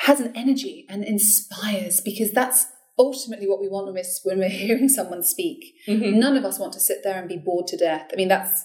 [0.00, 2.66] has an energy and inspires because that's
[2.98, 5.64] ultimately what we want when we're, when we're hearing someone speak.
[5.86, 6.18] Mm-hmm.
[6.18, 8.08] None of us want to sit there and be bored to death.
[8.12, 8.64] I mean, that's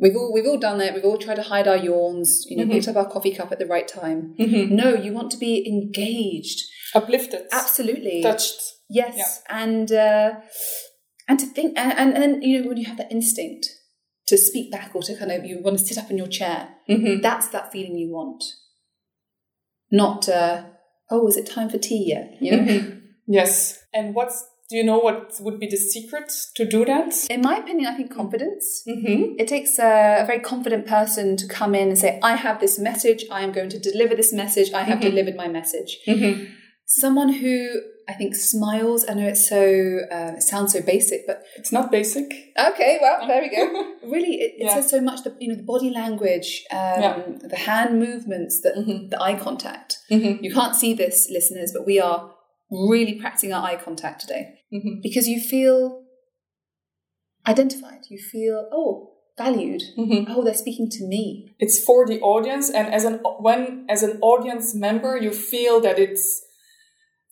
[0.00, 0.94] we've all we've all done that.
[0.94, 2.44] We've all tried to hide our yawns.
[2.48, 2.72] You know, Mhm.
[2.72, 4.34] picked up our coffee cup at the right time.
[4.38, 4.74] Mm-hmm.
[4.74, 6.60] No, you want to be engaged.
[6.94, 8.60] Uplifted, Absolutely, touched.
[8.88, 9.62] yes, Yeah.
[9.62, 10.30] and uh,
[11.28, 13.68] and to think and, and and you know when you have that instinct
[14.26, 16.70] to speak back or to kind of you want to sit up in your chair.
[16.88, 17.20] Mm-hmm.
[17.20, 18.42] That's that feeling you want.
[19.90, 20.64] Not uh,
[21.10, 22.36] oh, is it time for tea yet?
[22.40, 22.62] You know.
[22.62, 23.00] Mhm.
[23.28, 23.78] Yes.
[23.94, 27.12] And what's do you know what would be the secret to do that?
[27.28, 28.82] In my opinion, I think confidence.
[28.88, 29.34] Mm-hmm.
[29.38, 32.78] It takes a, a very confident person to come in and say, I have this
[32.78, 35.02] message, I am going to deliver this message, I have Mhm.
[35.10, 35.98] delivered my message.
[36.06, 36.44] Mm-hmm.
[36.86, 37.68] Someone who
[38.08, 39.62] I think smiles, I know it's so,
[40.10, 42.26] uh, it sounds so basic, but It's not basic.
[42.58, 43.64] okay, well, there we go.
[44.10, 44.74] really, it, it Yeah.
[44.74, 47.22] says so much, the, you know, the body language, um, Yeah.
[47.42, 49.10] the hand movements, the, Mhm.
[49.10, 49.98] the eye contact.
[50.10, 50.42] Mm-hmm.
[50.44, 52.32] You can't see this, listeners, but we are
[52.70, 55.00] really practicing our eye contact today Mm-hmm.
[55.02, 56.04] because you feel
[57.46, 58.02] identified.
[58.08, 59.82] You feel, oh, valued.
[59.98, 60.30] Mm-hmm.
[60.32, 61.54] Oh, they're speaking to me.
[61.58, 63.14] it's for the audience and as an
[63.46, 66.42] when as an audience member you feel that it's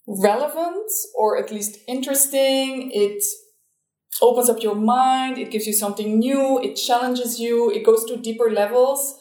[0.06, 3.22] relevant or at least interesting it
[4.22, 8.16] opens up your mind it gives you something new it challenges you it goes to
[8.16, 9.14] deeper levels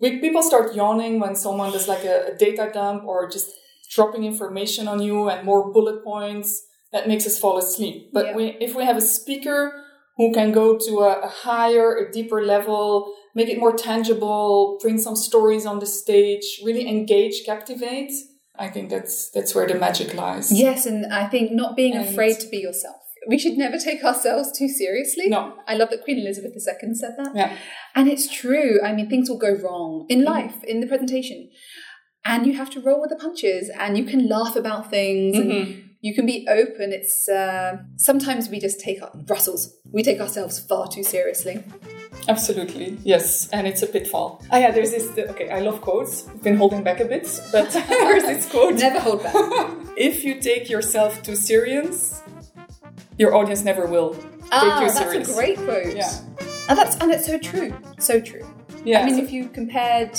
[0.00, 3.48] we, people start yawning when someone does like a, a data dump or just
[3.90, 8.36] dropping information on you and more bullet points that makes us fall asleep but Yeah.
[8.36, 9.84] we, if we have a speaker
[10.16, 14.98] who can go to a, a higher a deeper level make it more tangible, bring
[14.98, 18.12] some stories on the stage, really engage, captivate.
[18.58, 20.50] I think that's that's where the magic lies.
[20.50, 22.96] Yes, and I think not being And- afraid to be yourself.
[23.26, 25.28] We should never take ourselves too seriously.
[25.28, 25.54] No.
[25.66, 27.32] I love that Queen Elizabeth II said that.
[27.34, 27.56] Yeah.
[27.94, 28.80] And it's true.
[28.82, 30.32] I mean, things will go wrong in mm-hmm.
[30.34, 31.50] life, in the presentation.
[32.30, 35.50] And you have to roll with the punches and you can laugh about things and
[35.50, 35.82] Mhm.
[36.06, 36.86] you can be open.
[36.98, 37.70] It's uh,
[38.08, 39.62] sometimes we just take our Brussels,
[39.96, 41.56] we take ourselves far too seriously.
[42.34, 44.28] Absolutely, yes, and it's a pitfall.
[44.52, 45.06] Ah, yeah, there's this.
[45.32, 46.28] Okay, I love quotes.
[46.28, 47.70] I've been holding back a bit, but
[48.04, 49.34] there's this quote: Never hold back.
[49.96, 52.20] "If you take yourself too serious,
[53.22, 55.96] your audience never will take ah, you that's serious." a great quote.
[55.96, 56.12] Yeah.
[56.68, 57.70] And that's and it's so true.
[57.98, 58.44] So true.
[58.84, 60.12] Yeah, I mean, so- if you compared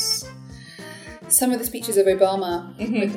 [1.29, 2.99] some of the speeches of Obama Mm-hmm.
[2.99, 3.13] with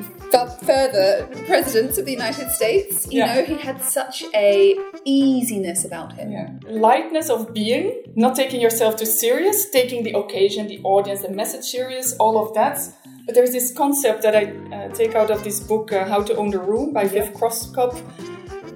[0.66, 3.34] further presidents of the United States, you Yeah.
[3.34, 6.32] know, he had such a easiness about him.
[6.32, 6.48] Yeah.
[6.68, 11.64] Lightness of being, not taking yourself too serious, taking the occasion, the audience, the message
[11.64, 12.78] serious, all of that.
[13.26, 14.44] But there's this concept that I
[14.74, 17.92] uh, take out of this book, uh, How to Own the Room by Viv Groskop.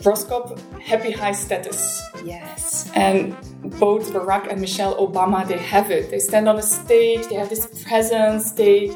[0.02, 2.02] Groskop, happy high status.
[2.24, 2.90] Yes.
[2.94, 3.34] And
[3.80, 6.10] both Barack and Michelle Obama, they have it.
[6.10, 8.90] They stand on a stage, they have this presence, they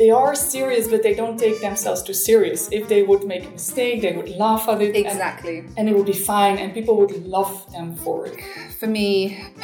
[0.00, 2.60] they are serious, but they don't take themselves too serious.
[2.78, 4.92] If they would make a mistake, they would laugh at it.
[4.96, 5.56] and- Exactly.
[5.76, 8.36] And, it would be fine, and people would love them for it.
[8.80, 9.10] For me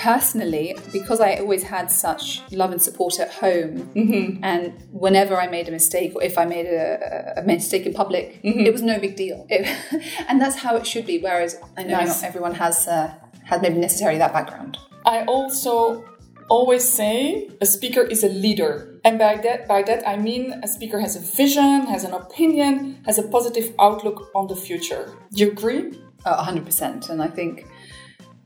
[0.08, 2.24] personally, because I always had such
[2.60, 4.44] love and support at home, Mm-hmm.
[4.50, 4.62] and
[5.04, 8.66] whenever I made a mistake or if I made a, a mistake in public, Mm-hmm.
[8.68, 9.38] it was no big deal.
[9.54, 9.66] It-
[10.28, 11.16] and that's how it should be.
[11.26, 12.08] Whereas I know Nice.
[12.22, 13.08] not everyone has uh,
[13.50, 14.72] has maybe necessarily that background.
[15.14, 16.04] I also
[16.48, 18.98] always say a speaker is a leader.
[19.04, 23.02] And by that by that I mean a speaker has a vision, has an opinion,
[23.06, 25.12] has a positive outlook on the future.
[25.32, 25.92] Do you agree?
[26.24, 27.08] Uh, 100%.
[27.08, 27.66] And I think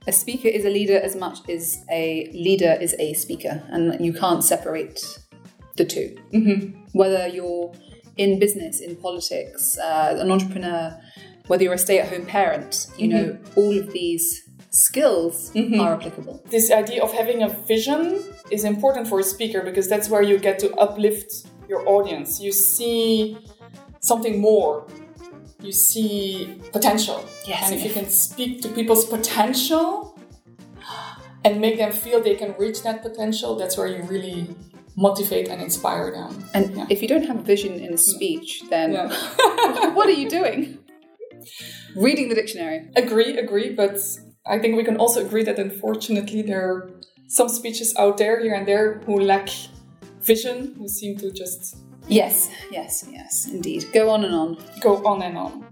[0.07, 3.63] a speaker is a leader as much as a leader is a speaker.
[3.71, 5.01] And you can't separate
[5.77, 6.81] the 2 Mm-hmm.
[6.93, 7.73] Whether you're
[8.17, 11.01] in business, in politics, uh, an entrepreneur,
[11.47, 15.81] whether you're a stay at home parent, you know, all of these skills mm-hmm.
[15.81, 16.43] are applicable.
[16.51, 20.39] This idea of having a vision is important for a speaker because that's where you
[20.39, 22.41] get to uplift your audience.
[22.41, 23.39] You see
[24.01, 24.87] something more.
[25.61, 27.25] You see potential.
[27.47, 27.71] Yes.
[27.71, 30.19] And if you can speak to people's potential
[31.45, 34.55] and make them feel they can reach that potential, that's where you really
[34.97, 36.45] motivate and inspire them.
[36.55, 36.87] And Yeah.
[36.89, 39.09] if you don't have a vision in a speech, then Yeah.
[39.97, 40.79] what are you doing?
[41.97, 42.89] Reading the dictionary.
[42.97, 43.99] agree, agree, but
[44.47, 46.91] I think we can also agree that unfortunately there are
[47.29, 49.49] some speeches out there here and there who lack
[50.23, 51.77] vision, who seem to just
[52.09, 53.87] Yes, yes, yes, indeed.
[53.93, 54.59] Go on and on.
[54.81, 55.65] go on and on.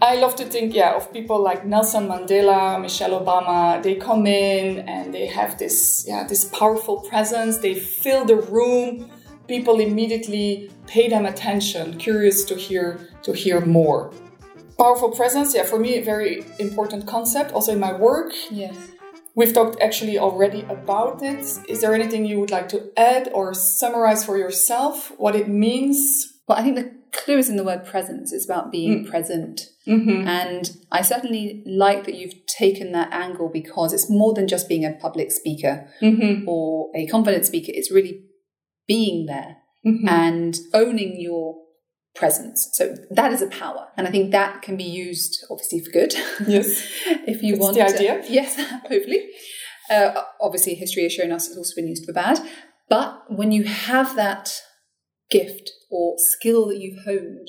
[0.00, 3.80] I love to think, yeah, of people like Nelson Mandela, Michelle Obama.
[3.80, 7.58] They come in and they have this, yeah, this powerful presence.
[7.58, 9.08] They fill the room.
[9.46, 14.12] People immediately pay them attention, curious to hear to hear more.
[14.82, 17.52] Powerful presence, yeah, for me, a very important concept.
[17.52, 18.76] Also in my work, Yes.
[19.36, 21.44] we've talked actually already about it.
[21.68, 25.96] Is there anything you would like to add or summarize for yourself what it means?
[26.48, 28.32] Well, I think the clue is in the word presence.
[28.32, 29.08] It's about being mm.
[29.08, 29.68] present.
[29.86, 30.26] Mm-hmm.
[30.26, 34.84] And I certainly like that you've taken that angle because it's more than just being
[34.84, 36.48] a public speaker mm-hmm.
[36.48, 37.70] or a confident speaker.
[37.72, 38.24] It's really
[38.88, 40.08] being there mm-hmm.
[40.08, 41.61] and owning your
[42.14, 42.68] presence.
[42.72, 43.88] So that is a power.
[43.96, 46.14] And I think that can be used obviously for good.
[46.46, 46.86] Yes.
[47.26, 48.22] if you That's want the to- idea.
[48.28, 48.56] yes,
[48.88, 49.30] hopefully.
[49.90, 52.38] Uh, obviously, history has shown us it's also been used for bad.
[52.88, 54.60] But when you have that
[55.30, 57.48] gift or skill that you've honed,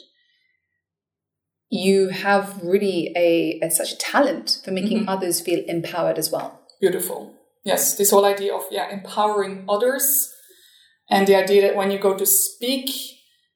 [1.69, 5.09] you have really a, a such a talent for making Mm-hmm.
[5.09, 6.61] others feel empowered as well.
[6.79, 7.33] Beautiful.
[7.63, 10.31] Yes, this whole idea of yeah, empowering others
[11.09, 12.89] and the idea that when you go to speak,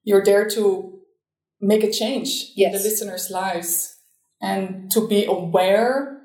[0.03, 0.96] you're there to
[1.59, 3.95] make a change in the listeners' lives
[4.41, 6.21] and to be aware.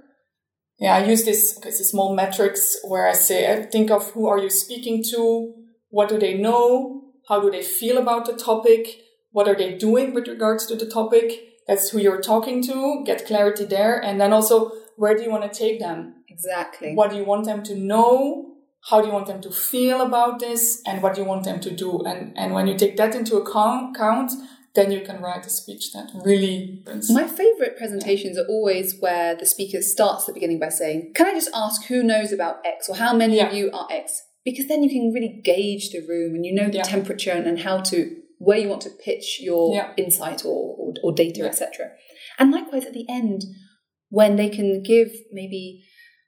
[0.78, 4.26] Yeah, I use this okay, it's small metrics where I say I think of who
[4.26, 5.54] are you speaking to,
[5.90, 10.12] what do they know, how do they feel about the topic, what are they doing
[10.12, 11.48] with regards to the topic.
[11.68, 15.50] That's who you're talking to, get clarity there, and then also where do you want
[15.50, 16.16] to take them?
[16.28, 16.94] Exactly.
[16.94, 18.48] what do you want them to know?
[18.88, 20.82] How do you want them to feel about this?
[20.86, 22.00] And what do you want them to do?
[22.04, 24.32] And and when you take that into account count,
[24.74, 29.44] then you can write a speech that really My favourite presentations are always where the
[29.46, 32.96] speaker starts the beginning by saying, Can I just ask who knows about X or
[32.96, 34.22] how many of you are X?
[34.44, 36.82] Because then you can really gauge the room and you know the Yeah.
[36.82, 39.92] temperature and, and how to, where you want to pitch your Yeah.
[39.96, 41.46] insight or, or, or data, Yeah.
[41.46, 41.90] etc.
[42.38, 43.42] And likewise at the end,
[44.08, 45.84] when they can give maybe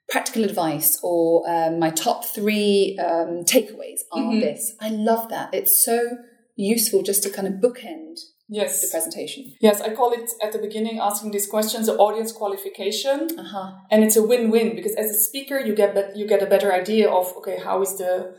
[0.07, 4.39] practical advice or um, my top three um, takeaways are Mhm.
[4.39, 4.73] this.
[4.79, 5.51] I love that.
[5.53, 6.17] It's so
[6.55, 8.17] useful just to kind of bookend
[8.49, 9.53] the presentation.
[9.59, 13.27] yes i call it at the beginning asking these questions the audience qualification.
[13.39, 13.71] Uh-huh.
[13.91, 16.71] and it's a win-win because as a speaker you get bet- you get a better
[16.71, 18.35] idea of okay how is the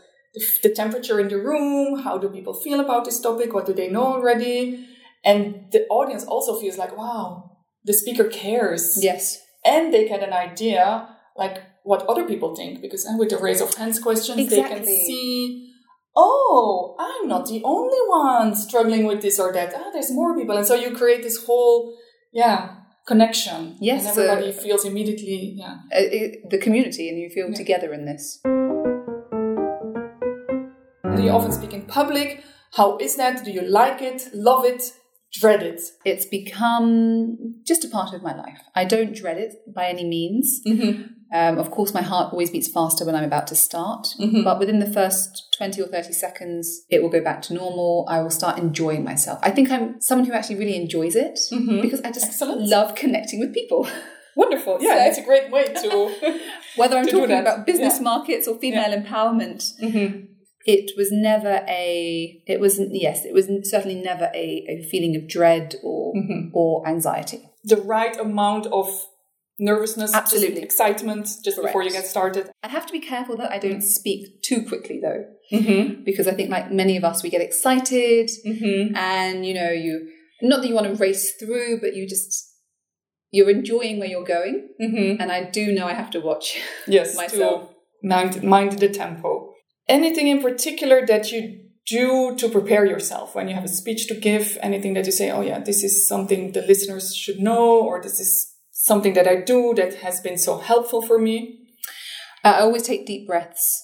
[0.63, 1.99] the, temperature in the room?
[1.99, 3.53] How do people feel about this topic?
[3.53, 4.85] What do they know already?
[5.25, 8.99] And the audience also feels like wow the speaker cares.
[9.01, 9.41] Yes.
[9.65, 13.61] and they get an idea like what other people think because uh, with the raise
[13.61, 15.66] of hands questions they can see
[16.19, 20.57] oh i'm not the only one struggling with this or that ah there's more people
[20.57, 21.79] and so you create this whole
[22.33, 22.59] yeah
[23.11, 27.49] connection Yes, and everybody uh, feels immediately yeah uh, it, the community and you feel
[27.49, 27.55] Yeah.
[27.63, 28.23] together in this.
[31.03, 32.29] and you often speak in public
[32.79, 33.45] How is that?
[33.45, 34.19] Do you like it?
[34.33, 34.81] Love it?
[35.39, 35.81] Dread it?
[36.11, 38.59] It's become just a part of my life.
[38.75, 40.47] I don't dread it by any means.
[40.67, 41.03] Mm-hmm.
[41.33, 44.43] Um, of course, my heart always beats faster when I'm about to start, Mhm.
[44.43, 48.05] but within the first 20 or 30 seconds, it will go back to normal.
[48.07, 49.39] I will start enjoying myself.
[49.43, 51.81] I think I'm someone who actually really enjoys it Mhm.
[51.81, 52.61] because I just Excellent.
[52.67, 53.87] love connecting with people.
[54.37, 54.77] Wonderful.
[54.79, 56.11] Yeah, So- it's a great way to.
[56.77, 58.03] Whether I'm To talking about business Yeah.
[58.03, 60.27] markets or female empowerment, Mhm.
[60.65, 65.27] it was never a, it was, yes, it was certainly never a, a feeling of
[65.27, 66.51] dread or, Mhm.
[66.53, 67.41] or anxiety.
[67.63, 68.87] The right amount of
[69.59, 70.61] nervousness, Absolutely.
[70.61, 72.49] excitement, just before you get started.
[72.63, 76.03] I have to be careful that I don't speak too quickly though, Mm-hmm.
[76.03, 78.95] because I think like many of us, we get excited Mm-hmm.
[78.95, 80.09] and you know you
[80.41, 82.45] not that you want to race through but you just
[83.31, 85.21] you're enjoying where you're going Mm-hmm.
[85.21, 87.69] and i do know i have to watch Yes, myself.
[88.03, 89.53] mind, mind the tempo.
[89.87, 91.41] Anything in particular that you
[91.87, 94.57] do to prepare yourself when you have a speech to give?
[94.61, 98.19] Anything that you say, oh yeah, this is something the listeners should know, or this
[98.19, 98.53] is
[98.87, 101.35] something that I do that has been so helpful for me?
[102.43, 103.83] I always take deep breaths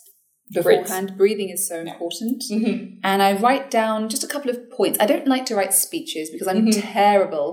[0.51, 2.97] beforehand breathing is so important Mm-hmm.
[3.09, 6.29] and i write down just a couple of points i don't like to write speeches
[6.29, 6.81] because i'm Mhm.
[6.93, 7.47] terrible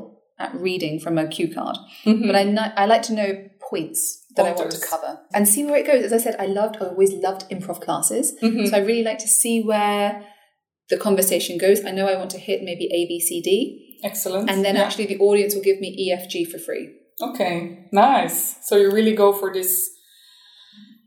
[0.44, 2.26] at reading from a cue card Mm-hmm.
[2.26, 2.42] but I,
[2.82, 3.30] I like to know
[3.70, 4.00] points
[4.36, 6.76] that i want to cover and see where it goes as i said i loved
[6.80, 8.68] i always loved improv classes Mhm.
[8.68, 10.08] So I really like to see where
[10.90, 11.78] the conversation goes.
[11.90, 13.50] I know I want to hit maybe A, B, C, D,
[14.10, 14.50] Excellent.
[14.50, 14.82] and then Yeah.
[14.84, 16.84] actually the audience will give me E, F, G for free.
[17.20, 18.56] Okay, nice.
[18.66, 19.90] So you really go for this,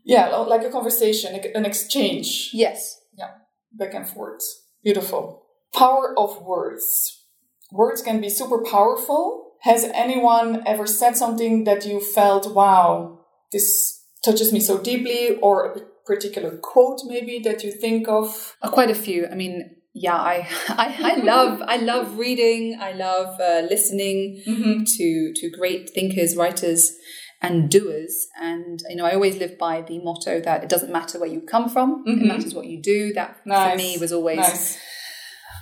[0.04, 3.00] yeah, like a conversation, an exchange, Yes.
[3.16, 3.30] Yeah,
[3.72, 4.42] back and forth.
[4.82, 5.42] Beautiful.
[5.74, 7.24] Power of words.
[7.72, 9.52] Words can be super powerful.
[9.62, 15.72] Has anyone ever said something that you felt, wow, this touches me so deeply, or
[15.72, 18.56] a particular quote maybe that you think of?
[18.62, 19.26] Uh, quite a few.
[19.26, 22.76] I mean, yeah, I, I, I love, I love reading.
[22.80, 24.82] I love uh, listening Mm-hmm.
[24.96, 26.92] to to great thinkers, writers,
[27.40, 28.26] and doers.
[28.40, 31.40] And you know, I always live by the motto that it doesn't matter where you
[31.40, 32.22] come from; Mhm.
[32.22, 33.12] it matters what you do.
[33.14, 34.78] That for me was always Nice.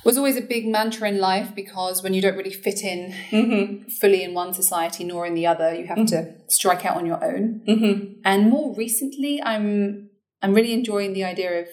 [0.05, 3.89] was always a big mantra in life because when you don't really fit in Mm-hmm.
[4.01, 5.75] fully in one society nor in the other.
[5.75, 6.19] You have to
[6.49, 7.61] strike out on your own.
[7.69, 8.21] Mm-hmm.
[8.25, 10.09] And more recently, I'm
[10.43, 11.69] I'm really enjoying the idea of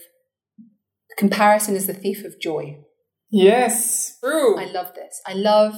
[1.19, 2.79] comparison is the thief of joy.
[3.29, 4.57] Yes, true.
[4.57, 5.21] I love this.
[5.27, 5.75] I love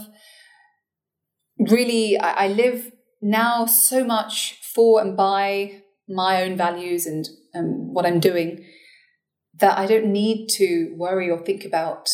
[1.58, 2.18] really.
[2.18, 8.06] I, I live now so much for and by my own values and um, what
[8.06, 8.66] I'm doing
[9.60, 12.08] that I don't need to worry or think about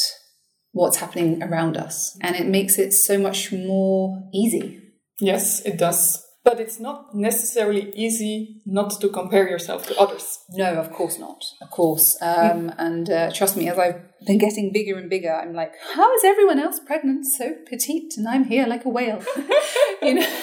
[0.71, 4.81] what's happening around us, and it makes it so much more easy.
[5.19, 6.26] Yes, it does.
[6.47, 10.39] But it's not necessarily easy not to compare yourself to others.
[10.51, 11.43] No, of course not.
[11.61, 12.17] Of course.
[12.21, 16.13] Um, and uh, trust me, as I've been getting bigger and bigger, I'm like, how
[16.15, 19.21] is everyone else pregnant so petite and I'm here like a whale?
[20.01, 20.27] you know?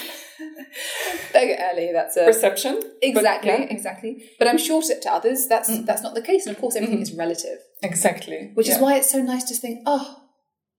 [1.33, 2.25] Like, early, that's a.
[2.25, 2.81] Perception.
[2.81, 4.25] but Exactly, yeah, exactly.
[4.39, 6.47] But I'm sure to, to others, that's that's not the case.
[6.47, 8.51] And of course, everything is relative, exactly.
[8.55, 10.25] which is why it's so nice to think, oh,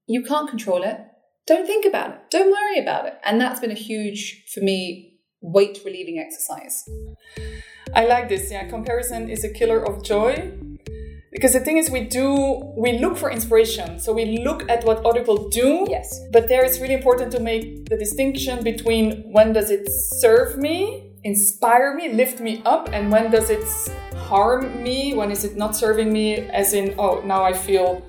[0.07, 0.97] you can't control it.
[1.47, 2.19] Don't think about it.
[2.32, 3.15] Don't worry about it.
[3.23, 5.14] And that's been a huge, for me,
[5.45, 6.87] weight relieving exercise.
[7.93, 8.51] I like this.
[8.51, 10.51] Yeah, comparison is a killer of joy.
[11.31, 13.99] Because the thing is, we do, we look for inspiration.
[13.99, 15.85] So we look at what other people do.
[15.89, 16.07] Yes.
[16.31, 19.85] But there it's really important to make the distinction between when does it
[20.23, 23.65] serve me, inspire me, lift me up, and when does it
[24.15, 28.01] harm me, when is it not serving me, as in, oh, now I feel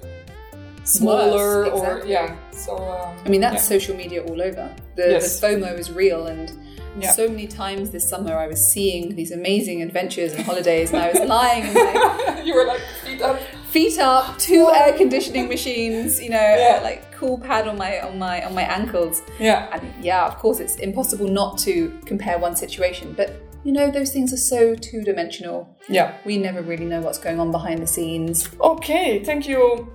[0.84, 2.37] smaller Worse, or, yeah.
[2.53, 3.78] So, um, I mean, that's yeah.
[3.78, 4.72] social media all over.
[4.95, 5.41] The, Yes.
[5.41, 6.57] the FOMO is real, and
[6.99, 7.11] Yeah.
[7.12, 11.11] so many times this summer I was seeing these amazing adventures and holidays, and I
[11.12, 13.38] was lying in my you were like feet up.
[13.70, 16.80] feet up, two air conditioning machines, you know, Yeah.
[16.82, 19.68] like cool pad on my on my on my ankles, Yeah.
[19.72, 21.74] and yeah, of course, it's impossible not to
[22.07, 23.28] compare one situation, but
[23.64, 25.68] you know, those things are so two dimensional.
[25.88, 26.14] Yeah.
[26.24, 28.49] We never really know what's going on behind the scenes.
[28.61, 29.92] Okay, thank you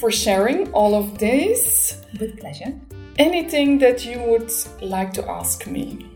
[0.00, 2.00] for sharing all of this.
[2.18, 2.72] With pleasure.
[3.18, 6.06] Anything that you would like to ask me?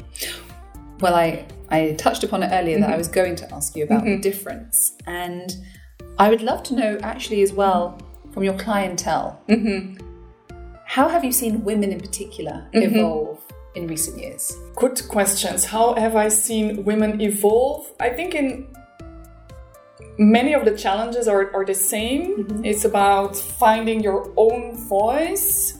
[1.01, 2.99] Well, I, I touched upon it earlier that I mm-hmm.
[2.99, 4.21] was going to ask you about the mm-hmm.
[4.21, 4.95] difference.
[5.07, 5.57] And
[6.19, 8.01] I would love to know, actually, as well,
[8.33, 9.97] from your clientele, mm-hmm.
[10.87, 13.41] how have you seen women in particular evolve
[13.75, 14.53] in recent years?
[14.75, 15.65] Good questions.
[15.65, 17.93] How have I seen women evolve?
[18.01, 18.67] I think in
[20.19, 22.63] many of the challenges are, are the same.
[22.65, 25.79] It's about finding your own voice.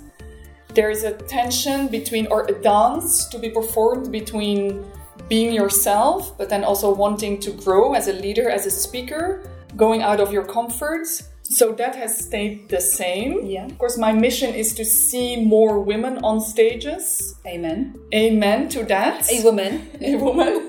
[0.75, 4.87] There is a tension between, or a dance to be performed between
[5.29, 9.43] being yourself, but then also wanting to grow as a leader, as a speaker,
[9.77, 11.07] going out of your comfort.
[11.51, 13.33] so that has stayed the same.
[13.47, 13.65] Yeah.
[13.65, 17.35] Of course, my mission is to see more women on stages.
[17.47, 17.95] Amen.
[18.15, 19.25] Amen to that.
[19.33, 19.73] A woman.
[20.03, 20.69] A woman.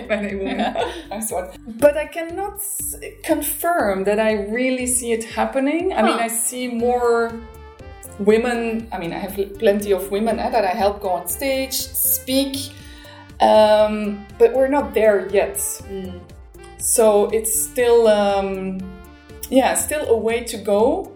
[0.00, 0.58] Amen, a woman.
[1.10, 1.48] nice one.
[1.84, 5.92] But I cannot s- confirm that I really see it happening.
[5.92, 7.32] I mean, I see more
[8.18, 8.88] women.
[8.92, 12.56] I mean, I have plenty of women eh, that I help go on stage, speak,
[13.40, 15.60] um, but we're not there yet.
[16.78, 18.78] So it's still, um,
[19.50, 21.12] yeah, still a way to go.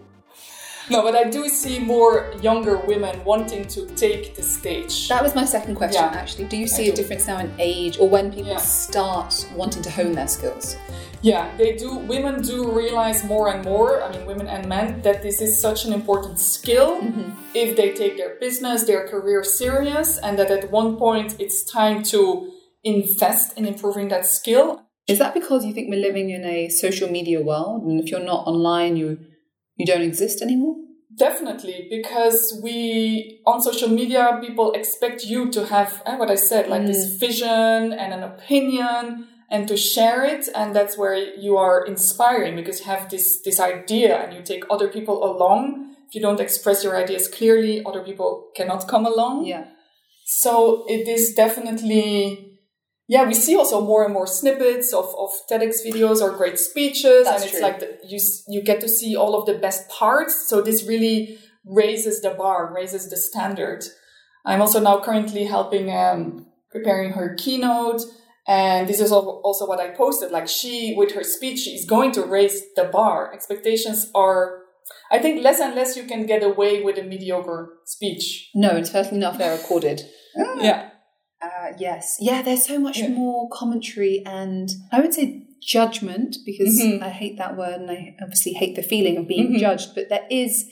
[0.90, 5.08] No, but I do see more younger women wanting to take the stage.
[5.08, 6.18] That was my second question, Yeah.
[6.20, 6.44] actually.
[6.46, 6.92] Do you see do.
[6.92, 8.58] a difference now in age or when people Yeah.
[8.58, 10.76] start wanting to hone their skills?
[11.22, 11.94] Yeah, they do.
[11.94, 15.84] Women do realize more and more, I mean, women and men, that this is such
[15.84, 17.30] an important skill mm-hmm.
[17.54, 22.02] if they take their business, their career serious, and that at one point it's time
[22.04, 22.50] to
[22.82, 24.82] invest in improving that skill.
[25.06, 28.20] Is that because you think we're living in a social media world and if you're
[28.20, 29.18] not online, you
[29.82, 30.76] you don't exist anymore?
[31.16, 36.68] Definitely, because we on social media, people expect you to have eh, what I said,
[36.68, 41.84] like this vision and an opinion, and to share it, and that's where you are
[41.84, 45.94] inspiring because you have this this idea, and you take other people along.
[46.08, 49.44] If you don't express your ideas clearly, other people cannot come along.
[49.44, 49.66] Yeah.
[50.24, 52.51] So it is definitely.
[53.12, 57.24] Yeah, we see also more and more snippets of, of TEDx videos or great speeches,
[57.26, 57.60] That's and it's true.
[57.60, 60.48] like the, you you get to see all of the best parts.
[60.48, 61.36] So this really
[61.66, 63.84] raises the bar, raises the standard.
[64.46, 68.00] I'm also now currently helping um, preparing her keynote,
[68.48, 70.30] and this is also what I posted.
[70.30, 73.30] Like she, with her speech, she is going to raise the bar.
[73.34, 74.62] Expectations are,
[75.10, 78.48] I think, less and less you can get away with a mediocre speech.
[78.54, 80.00] No, it's certainly not they're recorded.
[80.62, 80.91] Yeah.
[81.42, 82.16] Uh, yes.
[82.20, 83.08] Yeah, there's so much Yeah.
[83.08, 87.02] more commentary and I would say judgment because Mhm.
[87.02, 89.58] I hate that word and I obviously hate the feeling of being Mhm.
[89.58, 90.66] judged, but there is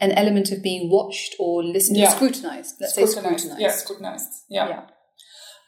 [0.00, 2.10] an element of being watched or listened Yeah.
[2.10, 2.74] to, scrutinized.
[2.80, 3.44] Let's say scrutinized.
[3.44, 3.60] scrutinized.
[3.62, 4.32] Yeah, scrutinized.
[4.48, 4.68] Yeah.
[4.68, 4.82] Yeah.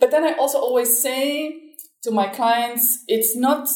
[0.00, 1.54] But then I also always say
[2.02, 3.68] to my clients, it's not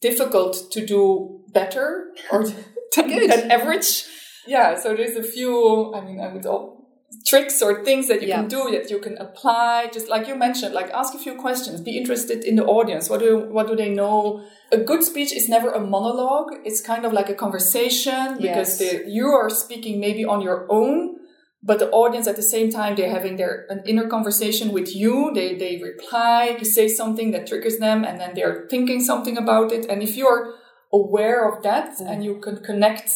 [0.00, 2.44] difficult to do better or
[2.96, 4.04] than average.
[4.46, 6.77] Yeah, so there's a few, I mean, I would all
[7.26, 8.40] tricks or things that you Yeah.
[8.40, 11.80] can do that you can apply just like you mentioned like ask a few questions
[11.80, 13.08] be interested in the audience.
[13.08, 14.42] What do what do they know?
[14.72, 16.50] A good speech is never a monologue.
[16.64, 18.78] It's kind of like a conversation because Yes.
[18.78, 21.16] the, you are speaking maybe on your own
[21.60, 25.32] but the audience at the same time they're having their an inner conversation with you.
[25.34, 29.72] They they reply you say something that triggers them and then they're thinking something about
[29.72, 29.86] it.
[29.90, 30.54] And if you're
[30.92, 32.08] aware of that mm.
[32.10, 33.10] and you can connect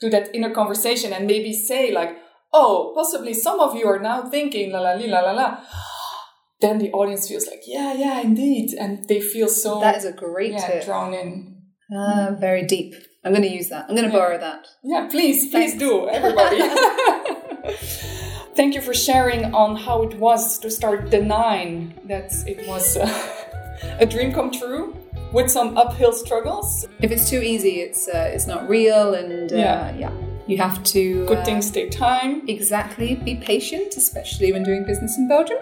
[0.00, 2.16] to that inner conversation and maybe say like
[2.52, 5.58] oh possibly some of you are now thinking la la li, la la la
[6.60, 10.12] then the audience feels like yeah yeah indeed and they feel so That is a
[10.12, 10.84] great yeah, tip.
[10.84, 11.54] drawn in
[11.90, 12.92] Ah, very deep.
[13.24, 13.86] I'm going to use that.
[13.88, 14.22] I'm going to Yeah.
[14.22, 14.66] borrow that.
[14.84, 15.78] Yeah, please, please Thanks.
[15.78, 16.60] do, everybody.
[18.58, 21.94] Thank you for sharing on how it was to start the Nine.
[22.04, 23.08] That it was uh,
[24.00, 24.94] a dream come true
[25.32, 26.86] with some uphill struggles.
[27.00, 29.96] If it's too easy, it's uh, it's not real, and uh, Yeah.
[29.96, 30.12] yeah.
[30.48, 32.48] You have to Good uh, things take time.
[32.48, 33.14] Exactly.
[33.14, 35.58] Be patient, especially when doing business in Belgium.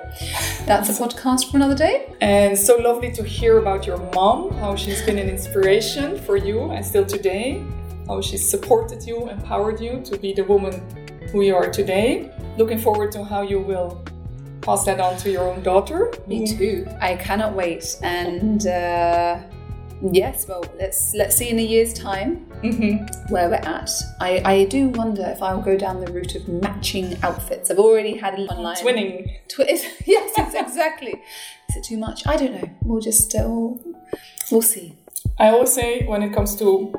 [0.64, 2.14] That's a podcast for another day.
[2.20, 6.70] And so lovely to hear about your mom, how she's been an inspiration for you
[6.70, 7.64] and still today,
[8.06, 10.80] how she's supported you, empowered you to be the woman
[11.32, 12.30] who you are today.
[12.56, 14.04] Looking forward to how you will
[14.60, 16.12] pass that on to your own daughter.
[16.28, 16.86] Me too.
[17.00, 17.96] I cannot wait.
[18.02, 19.40] And uh,
[20.02, 23.30] yes, well, let's let's see in a year's time Mhm.
[23.30, 23.90] where we're at.
[24.20, 27.70] I, I do wonder if I'll go down the route of matching outfits.
[27.70, 28.76] I've already had online.
[28.76, 29.30] Twinning.
[29.48, 29.66] Twi-
[30.06, 31.14] yes, it's exactly.
[31.68, 32.26] Is it too much?
[32.26, 32.68] I don't know.
[32.82, 33.80] We'll just uh, we'll,
[34.50, 34.94] we'll see.
[35.38, 36.94] I always say when it comes to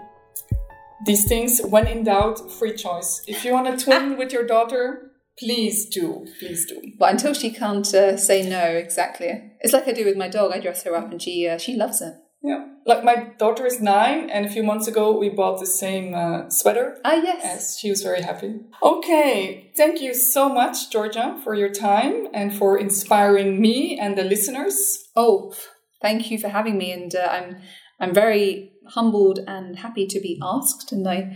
[1.05, 3.23] these things, when in doubt, free choice.
[3.27, 6.25] If you want to twin with your daughter, please do.
[6.39, 6.81] Please do.
[6.99, 9.29] But until she can't uh, say no, exactly.
[9.61, 10.51] It's like I do with my dog.
[10.51, 12.13] I dress her up, and she uh, she loves it.
[12.41, 12.65] Yeah.
[12.85, 16.49] Like my daughter is nine, and a few months ago we bought the same uh,
[16.49, 16.97] sweater.
[17.03, 17.41] Ah, yes.
[17.43, 18.61] Yes, she was very happy.
[18.81, 24.23] Okay, thank you so much, Georgia, for your time and for inspiring me and the
[24.23, 25.09] listeners.
[25.15, 25.53] Oh,
[26.01, 27.57] thank you for having me, and uh, I'm
[27.99, 30.91] I'm very humbled and happy to be asked.
[30.93, 31.35] And I,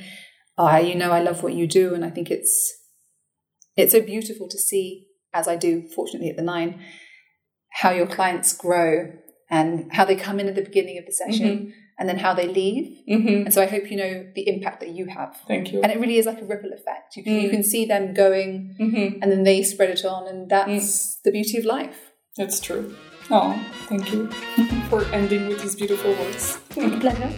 [0.57, 2.73] I, you know, I love what you do, and I think it's
[3.75, 6.81] it's so beautiful to see, as I do, fortunately at the Nine,
[7.71, 9.11] how your clients grow
[9.51, 12.47] and how they come in at the beginning of the session, and then how they
[12.47, 12.85] leave.
[13.07, 13.45] Mm-hmm.
[13.45, 15.37] And so I hope you know the impact that you have.
[15.47, 15.81] Thank you.
[15.83, 17.15] And it really is like a ripple effect.
[17.17, 17.51] You can, you Mm.
[17.51, 19.21] can see them going, Mm-hmm.
[19.21, 21.99] and then they spread it on, and that's the beauty of life.
[22.37, 22.95] That's true.
[23.29, 23.53] Oh,
[23.89, 24.27] thank you
[24.89, 26.57] for ending with these beautiful words.
[26.69, 27.31] Pleasure.